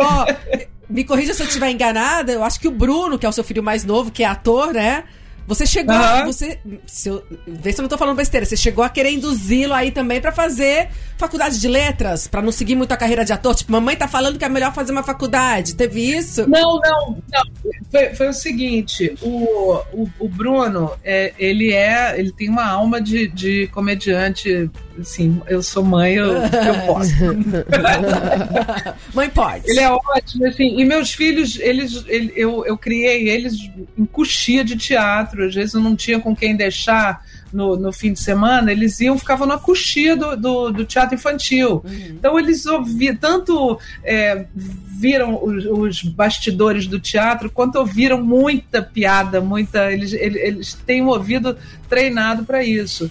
[0.00, 3.32] oh, me corrija se eu estiver enganada, eu acho que o Bruno, que é o
[3.32, 5.04] seu filho mais novo, que é ator, né?
[5.46, 5.94] Você chegou.
[5.94, 6.26] Uhum.
[6.26, 6.58] Você.
[6.86, 8.44] Se eu, vê se eu não tô falando besteira.
[8.44, 12.74] Você chegou a querer induzi-lo aí também para fazer faculdade de letras, para não seguir
[12.74, 13.54] muito a carreira de ator.
[13.54, 15.74] Tipo, mamãe tá falando que é melhor fazer uma faculdade.
[15.74, 16.48] Teve isso?
[16.48, 17.42] Não, não, não.
[17.90, 22.18] Foi, foi o seguinte: o, o, o Bruno, é, ele é.
[22.18, 24.70] Ele tem uma alma de, de comediante.
[24.98, 27.12] Assim, eu sou mãe, eu, eu posso.
[29.14, 29.70] mãe pode.
[29.70, 30.80] Ele é ótimo, assim.
[30.80, 33.54] E meus filhos, eles, ele, eu, eu criei eles
[33.96, 35.35] em coxia de teatro.
[35.44, 39.46] Às vezes não tinha com quem deixar no, no fim de semana, eles iam, ficavam
[39.46, 41.82] na coxia do, do, do teatro infantil.
[41.84, 42.06] Uhum.
[42.10, 49.40] Então eles ouviam, tanto é, viram os, os, bastidores do teatro, quanto ouviram muita piada,
[49.40, 49.92] muita.
[49.92, 51.56] Eles, eles, eles têm um ouvido
[51.88, 53.10] treinado para isso.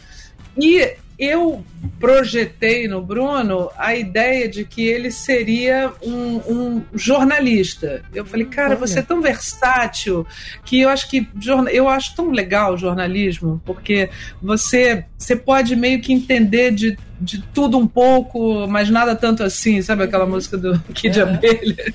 [0.57, 1.63] E eu
[1.99, 8.03] projetei no Bruno a ideia de que ele seria um, um jornalista.
[8.13, 8.77] Eu falei, cara, Olha.
[8.77, 10.25] você é tão versátil
[10.65, 11.27] que eu acho que
[11.71, 14.09] eu acho tão legal o jornalismo, porque
[14.41, 19.81] você, você pode meio que entender de, de tudo um pouco, mas nada tanto assim,
[19.81, 21.23] sabe aquela música do Kid é.
[21.23, 21.93] Abelha?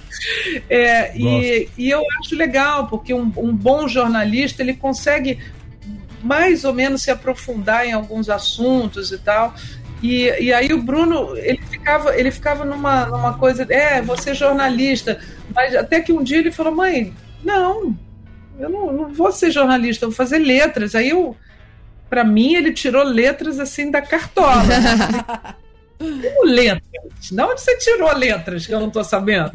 [0.69, 5.39] É, e, e eu acho legal, porque um, um bom jornalista ele consegue
[6.23, 9.55] mais ou menos se aprofundar em alguns assuntos e tal.
[10.03, 14.35] E, e aí o Bruno, ele ficava, ele ficava numa, numa coisa, é, você é
[14.35, 15.21] jornalista.
[15.55, 17.15] Mas até que um dia ele falou, mãe,
[17.45, 17.95] não,
[18.59, 20.95] eu não, não vou ser jornalista, eu vou fazer letras.
[20.95, 21.37] Aí eu,
[22.09, 24.63] para mim, ele tirou letras assim da cartola.
[25.99, 27.29] Como letras?
[27.31, 29.53] De onde você tirou letras que eu não estou sabendo?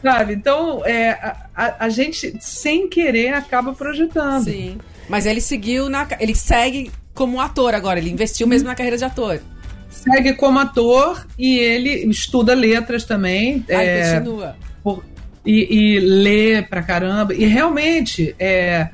[0.00, 0.34] Sabe?
[0.34, 4.44] Então, é, a, a, a, gente, sem querer, acaba projetando.
[4.44, 4.78] Sim.
[5.08, 6.06] Mas ele seguiu na.
[6.18, 9.40] Ele segue como ator agora, ele investiu mesmo na carreira de ator.
[9.88, 13.64] Segue como ator e ele estuda letras também.
[13.68, 14.56] Ah, é, continua.
[14.82, 15.02] Por,
[15.44, 17.34] e, e, lê pra caramba.
[17.34, 18.88] E realmente é,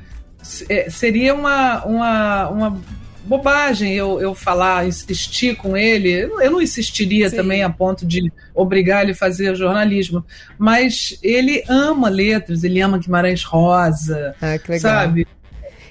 [0.69, 2.81] é, seria uma, uma, uma
[3.25, 6.11] bobagem eu, eu falar, insistir com ele.
[6.11, 7.35] Eu não insistiria Sim.
[7.35, 10.23] também a ponto de obrigar ele a fazer jornalismo.
[10.57, 14.35] Mas ele ama letras, ele ama Guimarães Rosa.
[14.41, 14.91] Ah, que legal.
[14.91, 15.27] Sabe?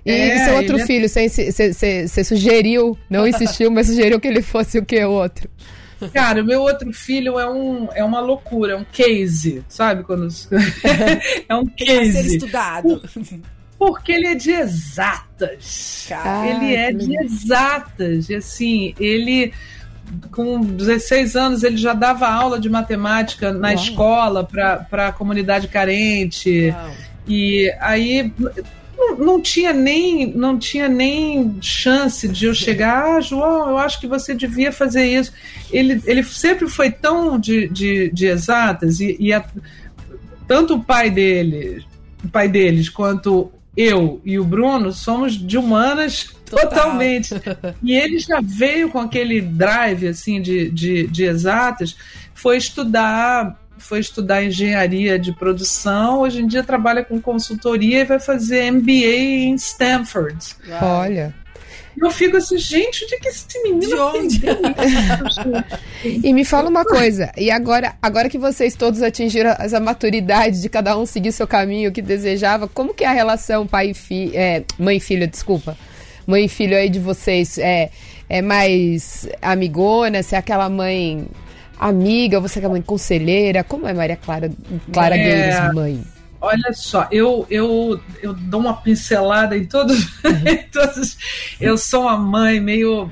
[0.04, 4.78] E é, seu outro é filho, você sugeriu, não insistiu, mas sugeriu que ele fosse
[4.78, 5.02] o que?
[5.04, 5.48] O outro?
[6.12, 10.02] Cara, o meu outro filho é, um, é uma loucura, é um case, sabe?
[10.02, 10.26] Quando...
[11.48, 12.12] é um case.
[12.12, 13.02] ser estudado.
[13.78, 16.06] Porque ele é de exatas.
[16.08, 18.28] Cara, ele é de exatas.
[18.28, 19.52] E assim, ele
[20.30, 23.76] com 16 anos ele já dava aula de matemática na Uau.
[23.76, 26.70] escola para a comunidade carente.
[26.70, 26.90] Uau.
[27.26, 28.32] E aí
[28.96, 34.00] não, não, tinha nem não tinha nem chance de eu chegar, ah, João, eu acho
[34.00, 35.32] que você devia fazer isso.
[35.70, 39.44] Ele, ele sempre foi tão de, de, de exatas e, e a,
[40.46, 41.84] tanto o pai dele,
[42.24, 46.68] o pai deles, quanto eu e o Bruno somos de humanas Total.
[46.68, 47.30] totalmente.
[47.82, 51.96] E ele já veio com aquele drive assim de, de, de exatas,
[52.34, 58.20] foi estudar, foi estudar engenharia de produção, hoje em dia trabalha com consultoria e vai
[58.20, 60.56] fazer MBA em Stanford.
[60.80, 61.34] Olha.
[61.96, 64.56] E eu fico assim, gente, onde é que esse menino De aprendeu?
[66.24, 70.68] E me fala uma coisa, e agora, agora que vocês todos atingiram essa maturidade de
[70.68, 74.32] cada um seguir seu caminho que desejava, como que é a relação pai e filho,
[74.34, 75.76] é, mãe e filho, desculpa,
[76.26, 77.90] mãe e filho aí de vocês, é,
[78.28, 81.26] é mais amigona, se é aquela mãe
[81.88, 84.50] amiga, você é aquela mãe conselheira, como é Maria Clara,
[84.92, 85.22] Clara É.
[85.22, 86.02] Gueiros, mãe?
[86.40, 90.08] Olha só, eu, eu, eu dou uma pincelada em todos,
[90.44, 91.16] em todos.
[91.60, 93.08] Eu sou uma mãe meio,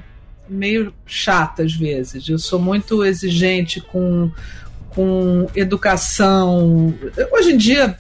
[0.49, 2.29] meio chata às vezes.
[2.29, 4.33] Eu sou muito exigente com,
[4.95, 6.95] com educação.
[7.33, 7.97] Hoje em dia,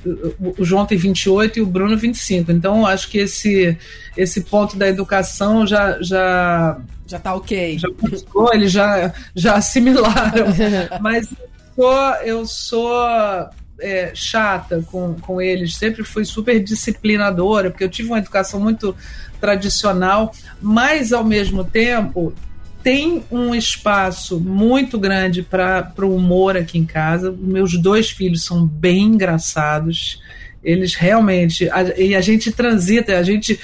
[0.59, 2.53] o João tem 28 e o Bruno 25.
[2.53, 3.77] Então, acho que esse,
[4.17, 7.79] esse ponto da educação já, já, Já tá ok.
[7.79, 10.47] já passou, eles já, já assimilaram.
[11.01, 17.85] Mas eu sou, eu sou é, chata com, com eles, sempre fui super disciplinadora, porque
[17.85, 18.95] eu tive uma educação muito
[19.41, 22.35] tradicional, mas ao mesmo tempo
[22.83, 27.35] tem um espaço muito grande para o humor aqui em casa.
[27.39, 30.21] Meus dois filhos são bem engraçados.
[30.63, 31.69] Eles realmente.
[31.71, 33.59] a- e a gente transita, a gente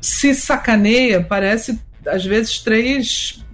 [0.00, 3.44] se sacaneia, parece às vezes três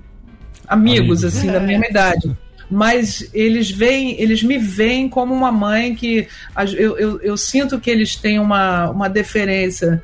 [0.68, 1.24] amigos, Amigos.
[1.24, 2.36] assim, da mesma idade.
[2.70, 6.26] Mas eles veem, eles me veem como uma mãe que
[6.76, 10.02] eu, eu, eu sinto que eles têm uma, uma deferência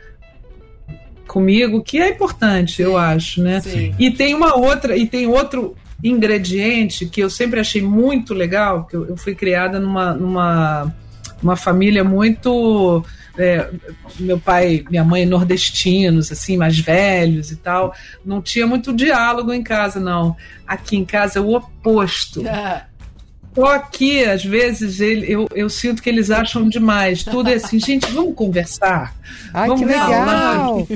[1.27, 3.61] comigo que é importante, eu acho, né?
[3.61, 3.95] Sim.
[3.99, 8.97] E tem uma outra, e tem outro ingrediente que eu sempre achei muito legal, que
[8.97, 10.95] eu, eu fui criada numa, numa
[11.43, 13.05] uma família muito
[13.37, 13.71] é,
[14.21, 17.95] meu pai, minha mãe nordestinos, assim, mais velhos e tal.
[18.25, 20.37] Não tinha muito diálogo em casa, não.
[20.67, 22.43] Aqui em casa é o oposto.
[23.55, 27.23] Só aqui, às vezes, ele, eu, eu sinto que eles acham demais.
[27.23, 29.15] Tudo é assim, gente, vamos conversar.
[29.53, 30.77] Ai, Vamos que falar.
[30.77, 30.89] legal!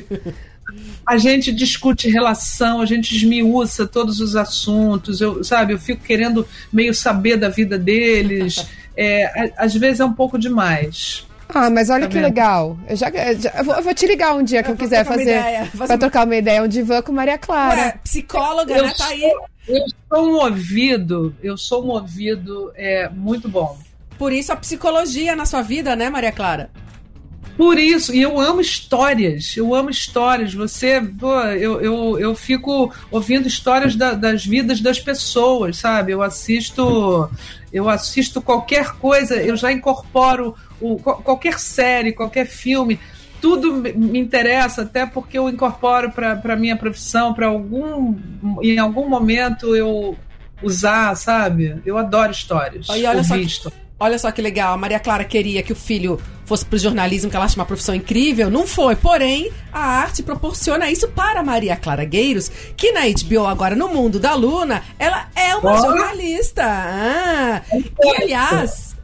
[1.07, 5.73] A gente discute relação, a gente esmiuça todos os assuntos, eu, sabe?
[5.73, 8.65] Eu fico querendo meio saber da vida deles.
[8.99, 11.27] É, às vezes é um pouco demais.
[11.49, 12.77] Ah, mas olha Tá que legal.
[12.89, 14.85] Eu, já, eu já- eu vou, eu vou te ligar um dia que eu, Pra
[14.85, 15.23] quiser fazer.
[15.23, 17.81] ideia, fazer Pra trocar uma ideia, um divã com Maria Clara.
[17.81, 18.95] Ué, psicóloga, Eu né?
[18.97, 19.23] Tá aí.
[19.69, 23.79] eu sou um ouvido, eu sou um ouvido é, muito bom.
[24.19, 26.71] Por isso a psicologia na sua vida, né, Maria Clara?
[27.57, 30.53] Por isso, e eu amo histórias, eu amo histórias.
[30.53, 36.13] Você, pô, eu, eu, eu fico ouvindo histórias da- das vidas das pessoas, sabe?
[36.13, 37.31] Eu assisto,
[37.73, 42.99] eu assisto qualquer coisa, eu já incorporo o, qual- qualquer série, qualquer filme.
[43.41, 48.15] Tudo me- interessa, até porque eu incorporo para a minha profissão, para algum,
[48.63, 50.17] em algum momento eu
[50.63, 51.81] usar, sabe?
[51.85, 52.89] Eu adoro histórias.
[52.89, 53.41] E olha só que-.
[53.99, 57.37] Olha só que legal, a Maria Clara queria que o filho fosse pro jornalismo, que
[57.37, 58.51] ela acha uma profissão incrível.
[58.51, 63.47] Não foi, porém, a arte proporciona isso para a Maria Clara Gueiros, que na HBO
[63.47, 66.63] agora, no mundo da Luna, ela é uma jornalista.
[66.63, 68.96] Ah, e, aliás,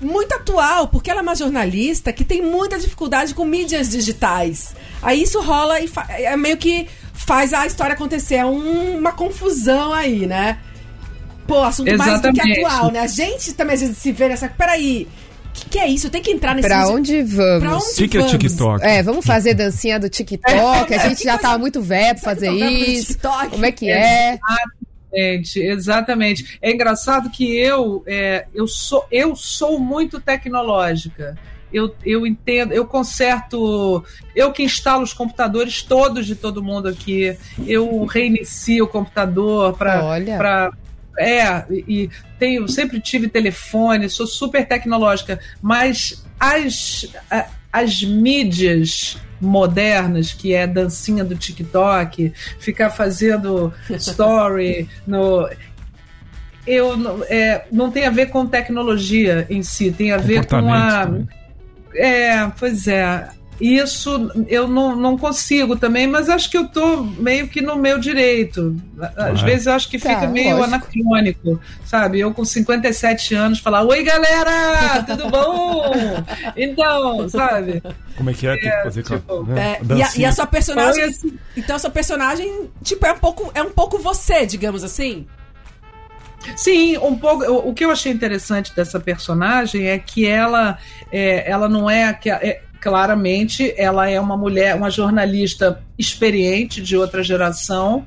[0.00, 4.74] muito atual, porque ela é uma jornalista que tem muita dificuldade com mídias digitais.
[5.02, 5.90] Aí isso rola e
[6.24, 8.36] é meio que faz a história acontecer.
[8.36, 10.58] É um- uma confusão aí, né?
[11.46, 12.64] Pô, assunto mais do que Exatamente.
[12.64, 13.00] atual, né?
[13.00, 14.48] A gente também às vezes se vê nessa.
[14.48, 15.06] Peraí,
[15.46, 16.10] o que, que é isso?
[16.10, 16.68] Tem que entrar nesse.
[16.68, 17.60] Pra onde vamos?
[17.62, 18.32] Pra onde que, que é vamos?
[18.32, 18.84] TikTok?
[18.84, 20.52] É, vamos fazer dancinha do TikTok.
[20.92, 23.12] A gente já coisa- tava muito velho pra fazer isso.
[23.12, 23.48] TikTok?
[23.50, 24.38] Como é que é?
[25.16, 26.58] Exatamente, exatamente.
[26.60, 31.36] É engraçado que eu, é, eu, sou, eu sou muito tecnológica.
[31.72, 34.04] Eu, eu entendo, eu conserto,
[34.34, 37.36] eu que instalo os computadores todos de todo mundo aqui.
[37.66, 40.70] Eu reinicio o computador para
[41.18, 47.10] é, e tenho, sempre tive telefone, sou super tecnológica, mas as,
[47.72, 55.48] as mídias modernas, que é dancinha do TikTok, ficar fazendo story no.
[56.66, 60.56] Eu não- é, não tem a ver com tecnologia em si, tem a ver com
[60.56, 60.60] a.
[61.06, 61.28] Comportamento.
[61.94, 63.28] É, pois é.
[63.60, 67.98] Isso eu não, não consigo também, mas acho que eu tô meio que no meu
[67.98, 68.76] direito.
[69.00, 69.36] Às Claro.
[69.38, 70.74] vezes eu acho que Tá, fica meio lógico.
[70.74, 72.20] anacrônico, sabe?
[72.20, 75.92] Eu com 57 anos falar: Oi, galera, tudo bom?
[76.56, 77.82] Então, sabe?
[78.16, 78.56] Como é que é?
[78.56, 79.78] Tem que fazer tipo, com a, né?
[79.88, 81.04] É, e, a, e a sua personagem.
[81.04, 81.38] Assim.
[81.56, 85.26] Então a sua personagem, tipo, é um pouco, é um pouco você, digamos assim.
[86.56, 87.44] Sim, um pouco.
[87.44, 90.78] O, o que eu achei interessante dessa personagem é que ela,
[91.10, 97.22] é, ela não é, é claramente ela é uma mulher, uma jornalista experiente de outra
[97.22, 98.06] geração,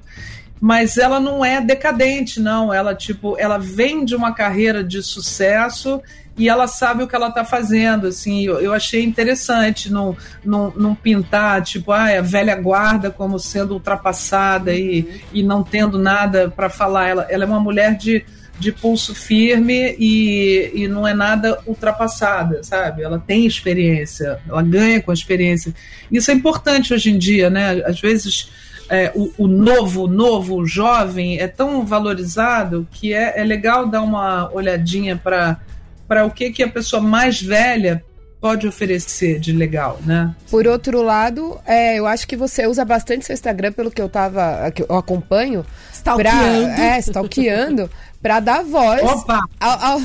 [0.61, 2.73] mas ela não é decadente, não.
[2.73, 6.01] Ela tipo, ela vem de uma carreira de sucesso
[6.39, 10.71] e ela sabe o que ela está fazendo, assim, eu, eu, achei interessante não, não,
[10.73, 16.49] não pintar, tipo, ah, a velha guarda como sendo ultrapassada e, e não tendo nada
[16.49, 18.23] para falar, ela, ela é uma mulher de,
[18.59, 23.03] de pulso firme e, e não é nada ultrapassada, sabe?
[23.03, 25.73] Ela tem experiência, ela ganha com a experiência.
[26.11, 27.81] Isso é importante hoje em dia, né?
[27.85, 28.51] Às vezes
[28.89, 34.01] é, o, o, novo, novo, o jovem é tão valorizado que é, é legal dar
[34.01, 35.59] uma olhadinha para
[36.07, 38.03] para o que, que a pessoa mais velha
[38.41, 40.33] pode oferecer de legal, né?
[40.49, 44.09] Por outro lado, é, eu acho que você usa bastante seu Instagram, pelo que eu
[44.09, 47.91] tava, que eu acompanho, stalkeando, pra, é, stalkeando,
[48.21, 50.01] para dar voz ao, ao,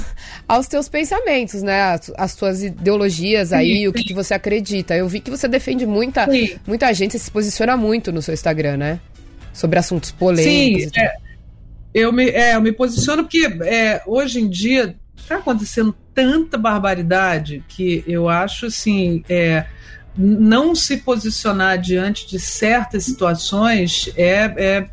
[0.47, 1.83] aos teus pensamentos, né?
[1.83, 4.97] As, as tuas ideologias aí, sim, o que, que, você acredita.
[4.97, 6.29] Eu vi que você defende muita,
[6.67, 9.01] muita gente, você se posiciona muito no seu Instagram, né?
[9.53, 10.93] Sobre assuntos polêmicos.
[10.93, 11.17] Sim, é,
[11.93, 17.65] eu, me, é, eu me posiciono porque é, hoje em dia está acontecendo tanta barbaridade
[17.69, 19.25] que eu acho assim.
[19.29, 19.67] É,
[20.17, 24.87] não se posicionar diante de certas situações é, é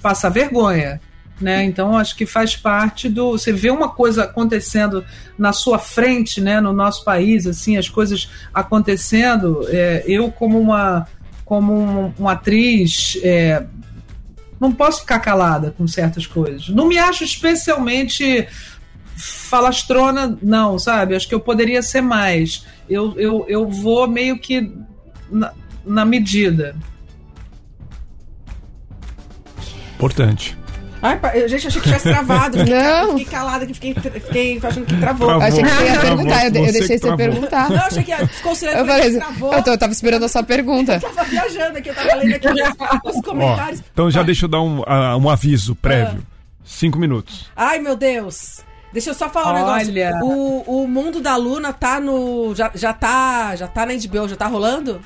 [0.00, 0.98] passar vergonha.
[1.42, 1.64] Né?
[1.64, 5.04] Então acho que faz parte do você vê uma coisa acontecendo
[5.36, 6.60] na sua frente, né?
[6.60, 9.66] No nosso país, assim, as coisas acontecendo.
[9.68, 11.08] É, eu como uma
[11.44, 13.64] como um, uma atriz é,
[14.60, 16.68] não posso ficar calada com certas coisas.
[16.68, 18.46] Não me acho especialmente
[19.16, 21.16] falastrona, não, sabe?
[21.16, 22.64] Acho que eu poderia ser mais.
[22.88, 24.72] Eu, eu, eu vou meio que
[25.28, 25.52] na,
[25.84, 26.76] na medida.
[29.96, 30.56] Importante.
[31.02, 32.58] Ai, eu, gente, achei que tivesse travado.
[32.58, 33.18] Fiquei, não.
[33.18, 35.26] fiquei calada aqui, fiquei, fiquei achando que travou.
[35.26, 37.70] travou achei que você ia perguntar, eu, eu deixei você perguntar.
[37.70, 38.80] Não, achei que ficou silêncio.
[38.80, 39.52] Eu falei, travou.
[39.52, 40.94] Eu, tô, eu tava esperando a sua pergunta.
[41.02, 43.80] Eu tava viajando aqui, eu tava lendo aqui os, os comentários.
[43.80, 44.26] Ó, então já Vai.
[44.26, 46.22] deixa eu dar um, uh, um aviso prévio.
[46.22, 46.32] Ah.
[46.64, 47.50] Cinco minutos.
[47.56, 48.60] Ai, meu Deus.
[48.92, 50.10] Deixa eu só falar um Olha.
[50.10, 50.24] negócio.
[50.26, 52.54] O, o mundo da Luna tá no.
[52.54, 53.56] Já, já tá.
[53.56, 55.00] Já tá na HBO, já tá rolando?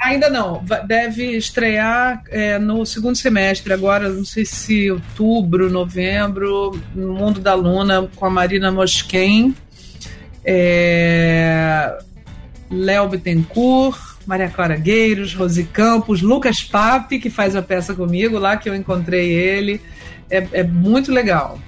[0.00, 0.64] Ainda não.
[0.86, 7.52] Deve estrear é, no segundo semestre, agora, não sei se outubro, novembro, no Mundo da
[7.52, 9.54] Luna, com a Marina Mosquen,
[10.42, 11.98] é,
[12.70, 18.56] Léo Bittencourt, Maria Clara Gueiros, Rose Campos, Lucas Pape, que faz a peça comigo, lá
[18.56, 19.82] que eu encontrei ele.
[20.30, 21.58] É, é muito legal.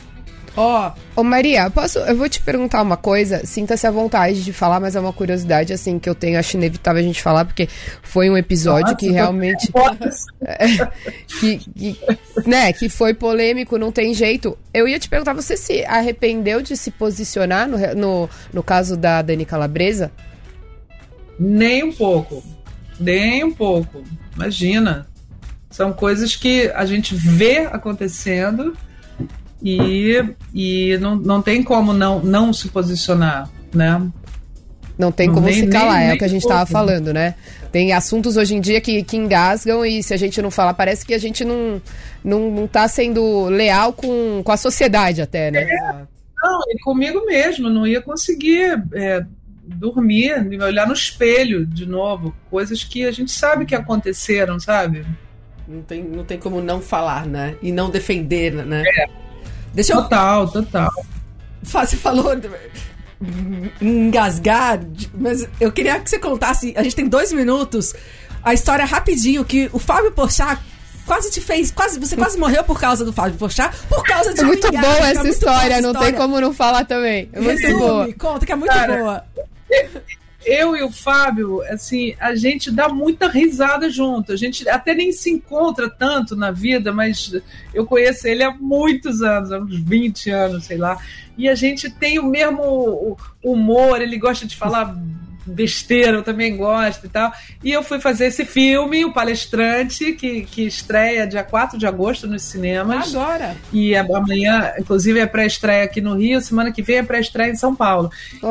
[0.57, 0.93] Ó.
[1.17, 1.21] Oh.
[1.21, 3.45] Ô Maria, posso, eu vou te perguntar uma coisa.
[3.45, 7.01] Sinta-se à vontade de falar, mas é uma curiosidade assim que eu tenho, acho inevitável
[7.01, 7.69] a gente falar, porque
[8.03, 9.71] foi um episódio Nossa, que realmente.
[11.41, 12.01] que, que,
[12.47, 14.57] né, que foi polêmico, não tem jeito.
[14.73, 19.23] Eu ia te perguntar, você se arrependeu de se posicionar no, no, no caso da
[19.23, 20.11] Dani Calabresa?
[21.39, 22.43] Nem um pouco.
[23.01, 24.03] Nem um pouco.
[24.35, 25.07] Imagina.
[25.71, 28.77] São coisas que a gente vê acontecendo
[29.63, 34.11] e, e não, não tem como não, não se posicionar, né?
[34.99, 37.35] Não tem como nem, se calar, nem, é o que a gente estava falando, né?
[37.71, 41.07] Tem assuntos hoje em dia que, que engasgam e se a gente não falar, parece
[41.07, 41.81] que a gente não,
[42.23, 45.63] não, não tá sendo leal com, com a sociedade até, né?
[45.63, 45.93] É,
[46.43, 49.25] não, e comigo mesmo, não ia conseguir é,
[49.65, 55.07] dormir, me olhar no espelho de novo, coisas que a gente sabe que aconteceram, sabe?
[55.67, 57.57] Não tem, não tem como não falar, né?
[57.63, 58.83] E não defender, né?
[58.87, 59.23] É.
[59.75, 60.03] Deixa eu...
[60.03, 60.91] Total, total.
[61.63, 62.35] Você falou
[63.81, 64.81] engasgar,
[65.15, 67.95] mas eu queria que você contasse, a gente tem dois minutos,
[68.43, 70.61] a história rapidinho, que o Fábio Porchat
[71.07, 74.41] quase te fez, quase você quase morreu por causa do Fábio Porchat, por causa de
[74.41, 77.29] É muito boa essa é história, não tem como não falar também.
[77.33, 78.13] É muito Resume, boa.
[78.19, 79.25] Conta que é muito Cara, boa
[80.45, 84.33] eu e o Fábio, assim, a gente dá muita risada junto.
[84.33, 87.33] A gente até nem se encontra tanto na vida, mas
[87.73, 90.99] eu conheço ele há muitos anos, há uns 20 anos, sei lá.
[91.37, 94.97] E a gente tem o mesmo humor, ele gosta de falar
[95.45, 97.33] besteira, eu também gosto e tal.
[97.63, 102.27] E eu fui fazer esse filme, O Palestrante, que, que estreia dia 4 de agosto
[102.27, 103.15] nos cinemas.
[103.15, 103.57] Agora!
[103.73, 107.75] E amanhã, inclusive, é pré-estreia aqui no Rio, semana que vem é pré-estreia em São
[107.75, 108.11] Paulo.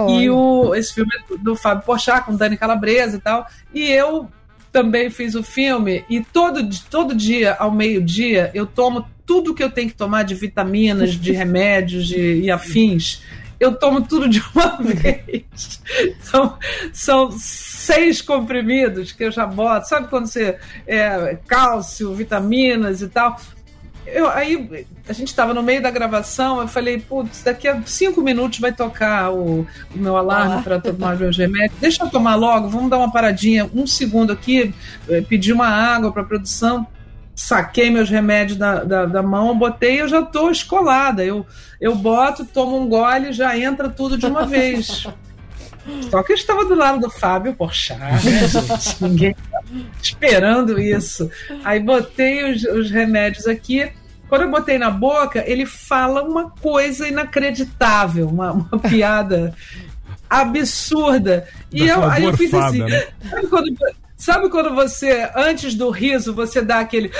[0.09, 3.47] E o, esse filme é do Fábio Pochá, com Dani Calabresa e tal.
[3.73, 4.29] E eu
[4.71, 9.69] também fiz o filme e todo, todo dia, ao meio-dia, eu tomo tudo que eu
[9.69, 13.21] tenho que tomar de vitaminas, de remédios de, e afins
[13.61, 15.81] eu tomo tudo de uma vez.
[16.21, 16.57] São,
[16.91, 19.87] são seis comprimidos que eu já boto.
[19.87, 20.57] Sabe quando você.
[20.87, 23.39] É, cálcio, vitaminas e tal.
[24.07, 28.21] eu, aí a gente estava no meio da gravação, eu falei, putz, daqui a cinco
[28.21, 29.61] minutos vai tocar o,
[29.93, 30.61] o meu alarme Ah.
[30.63, 31.79] para tomar meus remédios.
[31.79, 34.73] Deixa eu tomar logo, vamos dar uma paradinha, um segundo aqui,
[35.07, 36.87] eh, pedir uma água para produção.
[37.41, 41.23] Saquei meus remédios da, da, da mão, botei e eu já tô escolada.
[41.23, 41.45] Eu,
[41.79, 45.07] eu boto, tomo um gole já entra tudo de uma vez.
[46.11, 49.03] Só que eu estava do lado do Fábio Porchat, né, gente?
[49.03, 49.61] Ninguém tá
[50.01, 51.29] esperando isso.
[51.63, 53.91] Aí botei os, os remédios aqui.
[54.29, 59.53] Quando eu botei na boca, ele fala uma coisa inacreditável, uma, uma piada
[60.29, 61.47] absurda.
[61.71, 62.83] E eu, aí eu fiz assim.
[62.83, 63.07] né?
[63.29, 63.75] Sabe, quando,
[64.21, 67.11] sabe quando você, antes do riso, você dá aquele.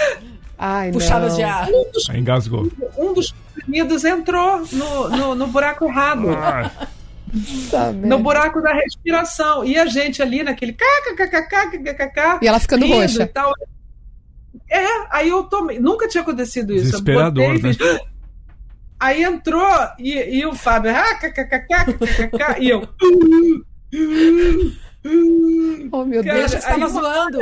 [0.57, 1.35] Ai, Puxada não.
[1.35, 1.67] de ar.
[1.67, 2.71] Um dos, engasgou.
[2.97, 6.29] um dos comprimidos entrou no, no, no buraco errado.
[6.29, 6.71] Ah,
[7.69, 9.63] Tá, no buraco da respiração.
[9.63, 12.39] E a gente ali naquele kkkkkkkk.
[12.41, 13.23] E ela ficando roxa.
[13.23, 13.53] E tal.
[14.69, 15.79] É, aí eu tomei.
[15.79, 16.87] Nunca tinha acontecido isso.
[16.87, 17.99] Eu Desesperador, botei né?
[18.99, 19.65] Aí entrou
[19.97, 20.91] e, e o Fábio.
[20.91, 22.87] Ah, e eu.
[25.91, 26.51] Oh, meu Cara, Deus.
[26.51, 27.39] você tava uma- zoando.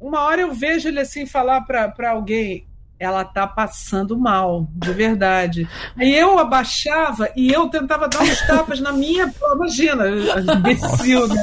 [0.00, 2.66] Uma hora eu vejo ele assim falar pra alguém.
[2.98, 5.66] Ela tá passando mal, de verdade.
[5.96, 9.32] Aí eu abaixava e eu tentava dar uns tapas na minha.
[9.54, 10.04] Imagina,
[10.54, 11.42] imbecil, né?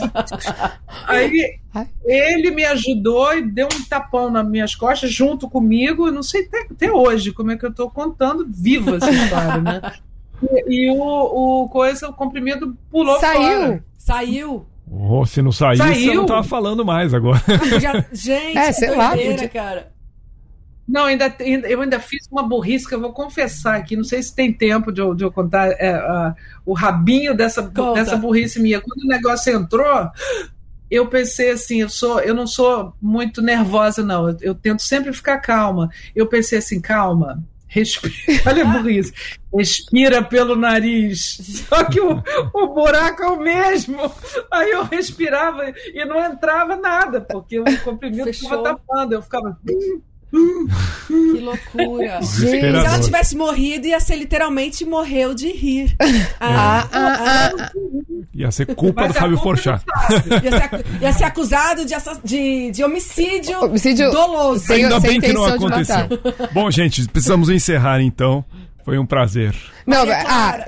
[1.08, 1.60] Aí
[2.06, 6.08] ele me ajudou e deu um tapão nas minhas costas junto comigo.
[6.08, 9.62] Eu não sei até, até hoje como é que eu tô contando viva essa história,
[9.62, 9.82] né?
[10.70, 13.42] E, e o, o coisa, o comprimido pulou Saiu.
[13.42, 13.84] fora.
[13.98, 14.68] Saiu.
[14.90, 16.14] Oh, se não saísse, Saiu.
[16.14, 17.42] eu não tava falando mais agora.
[17.80, 19.92] Já- gente, É, que sei lá, doideira, podia- cara.
[20.88, 23.98] Não, ainda, ainda- eu ainda fiz uma burrice que eu vou confessar aqui.
[23.98, 26.34] Não sei se tem tempo de eu, de eu contar é, a-
[26.66, 27.94] o rabinho dessa, Conta.
[27.96, 28.80] dessa burrice minha.
[28.80, 30.10] Quando o negócio entrou,
[30.90, 34.30] eu pensei assim: eu, sou, eu não sou muito nervosa, não.
[34.30, 35.90] Eu, eu tento sempre ficar calma.
[36.16, 37.44] Eu pensei assim: calma.
[37.68, 38.14] Respira,
[38.46, 39.14] olha a burrice.
[39.54, 41.66] Respira pelo nariz.
[41.68, 44.00] Só que o, o buraco é o mesmo.
[44.52, 49.14] Aí eu respirava e não entrava nada, porque o comprimido estava tapando.
[49.14, 49.58] Eu ficava.
[50.30, 52.22] Que loucura.
[52.24, 55.96] Se ela tivesse morrido, ia ser literalmente morreu de rir.
[56.40, 57.72] Ah, ah, ah.
[58.34, 59.84] Ia ser culpa Mas do Fábio Porchat.
[60.44, 64.66] Ia ia ser acusado de, de, de homicídio, Homicídio- doloso.
[64.66, 66.08] Sem- Ainda bem que não aconteceu.
[66.54, 68.44] Bom, gente, precisamos encerrar então.
[68.88, 69.54] Foi um prazer.
[69.86, 70.24] Não, Clara,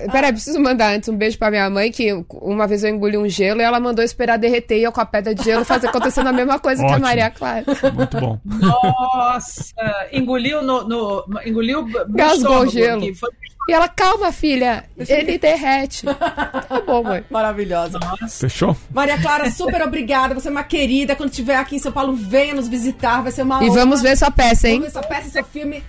[0.05, 3.17] ah, peraí, preciso mandar antes um beijo pra minha mãe, que uma vez eu engoli
[3.17, 5.87] um gelo e ela mandou esperar derreter e eu com a pedra de gelo fazer
[5.87, 7.07] acontecendo a mesma coisa que a Ótimo.
[7.07, 7.63] Maria Clara.
[7.95, 8.37] Muito bom.
[8.43, 9.73] Nossa!
[10.11, 10.85] engoliu no.
[10.85, 13.15] no engoliu Gasgou o gelo.
[13.15, 13.29] Foi-
[13.69, 16.05] E ela, calma, filha, ele derrete.
[16.05, 17.23] Tá bom, mãe.
[17.29, 17.99] Maravilhosa.
[18.29, 18.75] Fechou?
[18.93, 20.33] Maria Clara, super obrigada.
[20.35, 21.15] Você é uma querida.
[21.15, 23.21] Quando estiver aqui em São Paulo, venha nos visitar.
[23.23, 23.79] Vai ser uma E honra.
[23.79, 24.79] vamos ver sua peça, hein?
[24.79, 25.81] Vamos ver sua peça, seu filme.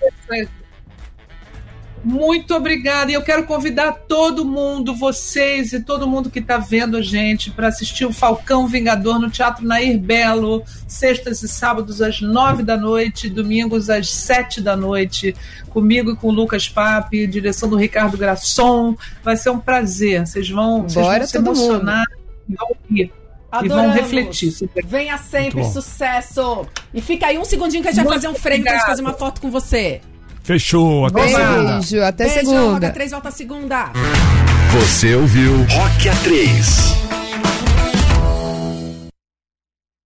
[2.03, 3.11] Muito obrigada.
[3.11, 7.51] E eu quero convidar todo mundo, vocês e todo mundo que está vendo a gente,
[7.51, 12.75] para assistir o Falcão Vingador no Teatro Nair Belo, sextas e sábados às nove da
[12.75, 15.35] noite, domingos às sete da noite,
[15.69, 18.95] comigo e com o Lucas Pape, direção do Ricardo Grasson.
[19.23, 20.25] Vai ser um prazer.
[20.25, 21.59] Vocês vão, vocês vão se todo mundo.
[21.59, 22.05] emocionar
[22.49, 23.13] e vão rir.
[23.63, 23.95] E vão Adoramos.
[23.95, 24.53] refletir.
[24.85, 26.65] Venha sempre, sucesso.
[26.93, 28.91] E fica aí um segundinho que a gente vai fazer um frame pra gente obrigada.
[28.91, 30.01] fazer uma foto com você.
[30.43, 31.05] Fechou.
[31.05, 31.73] Até segunda.
[31.73, 32.71] Beijo, até Beijo, segunda.
[32.71, 33.91] Roda 3 volta segunda.
[34.73, 37.10] Você ouviu Rock A3.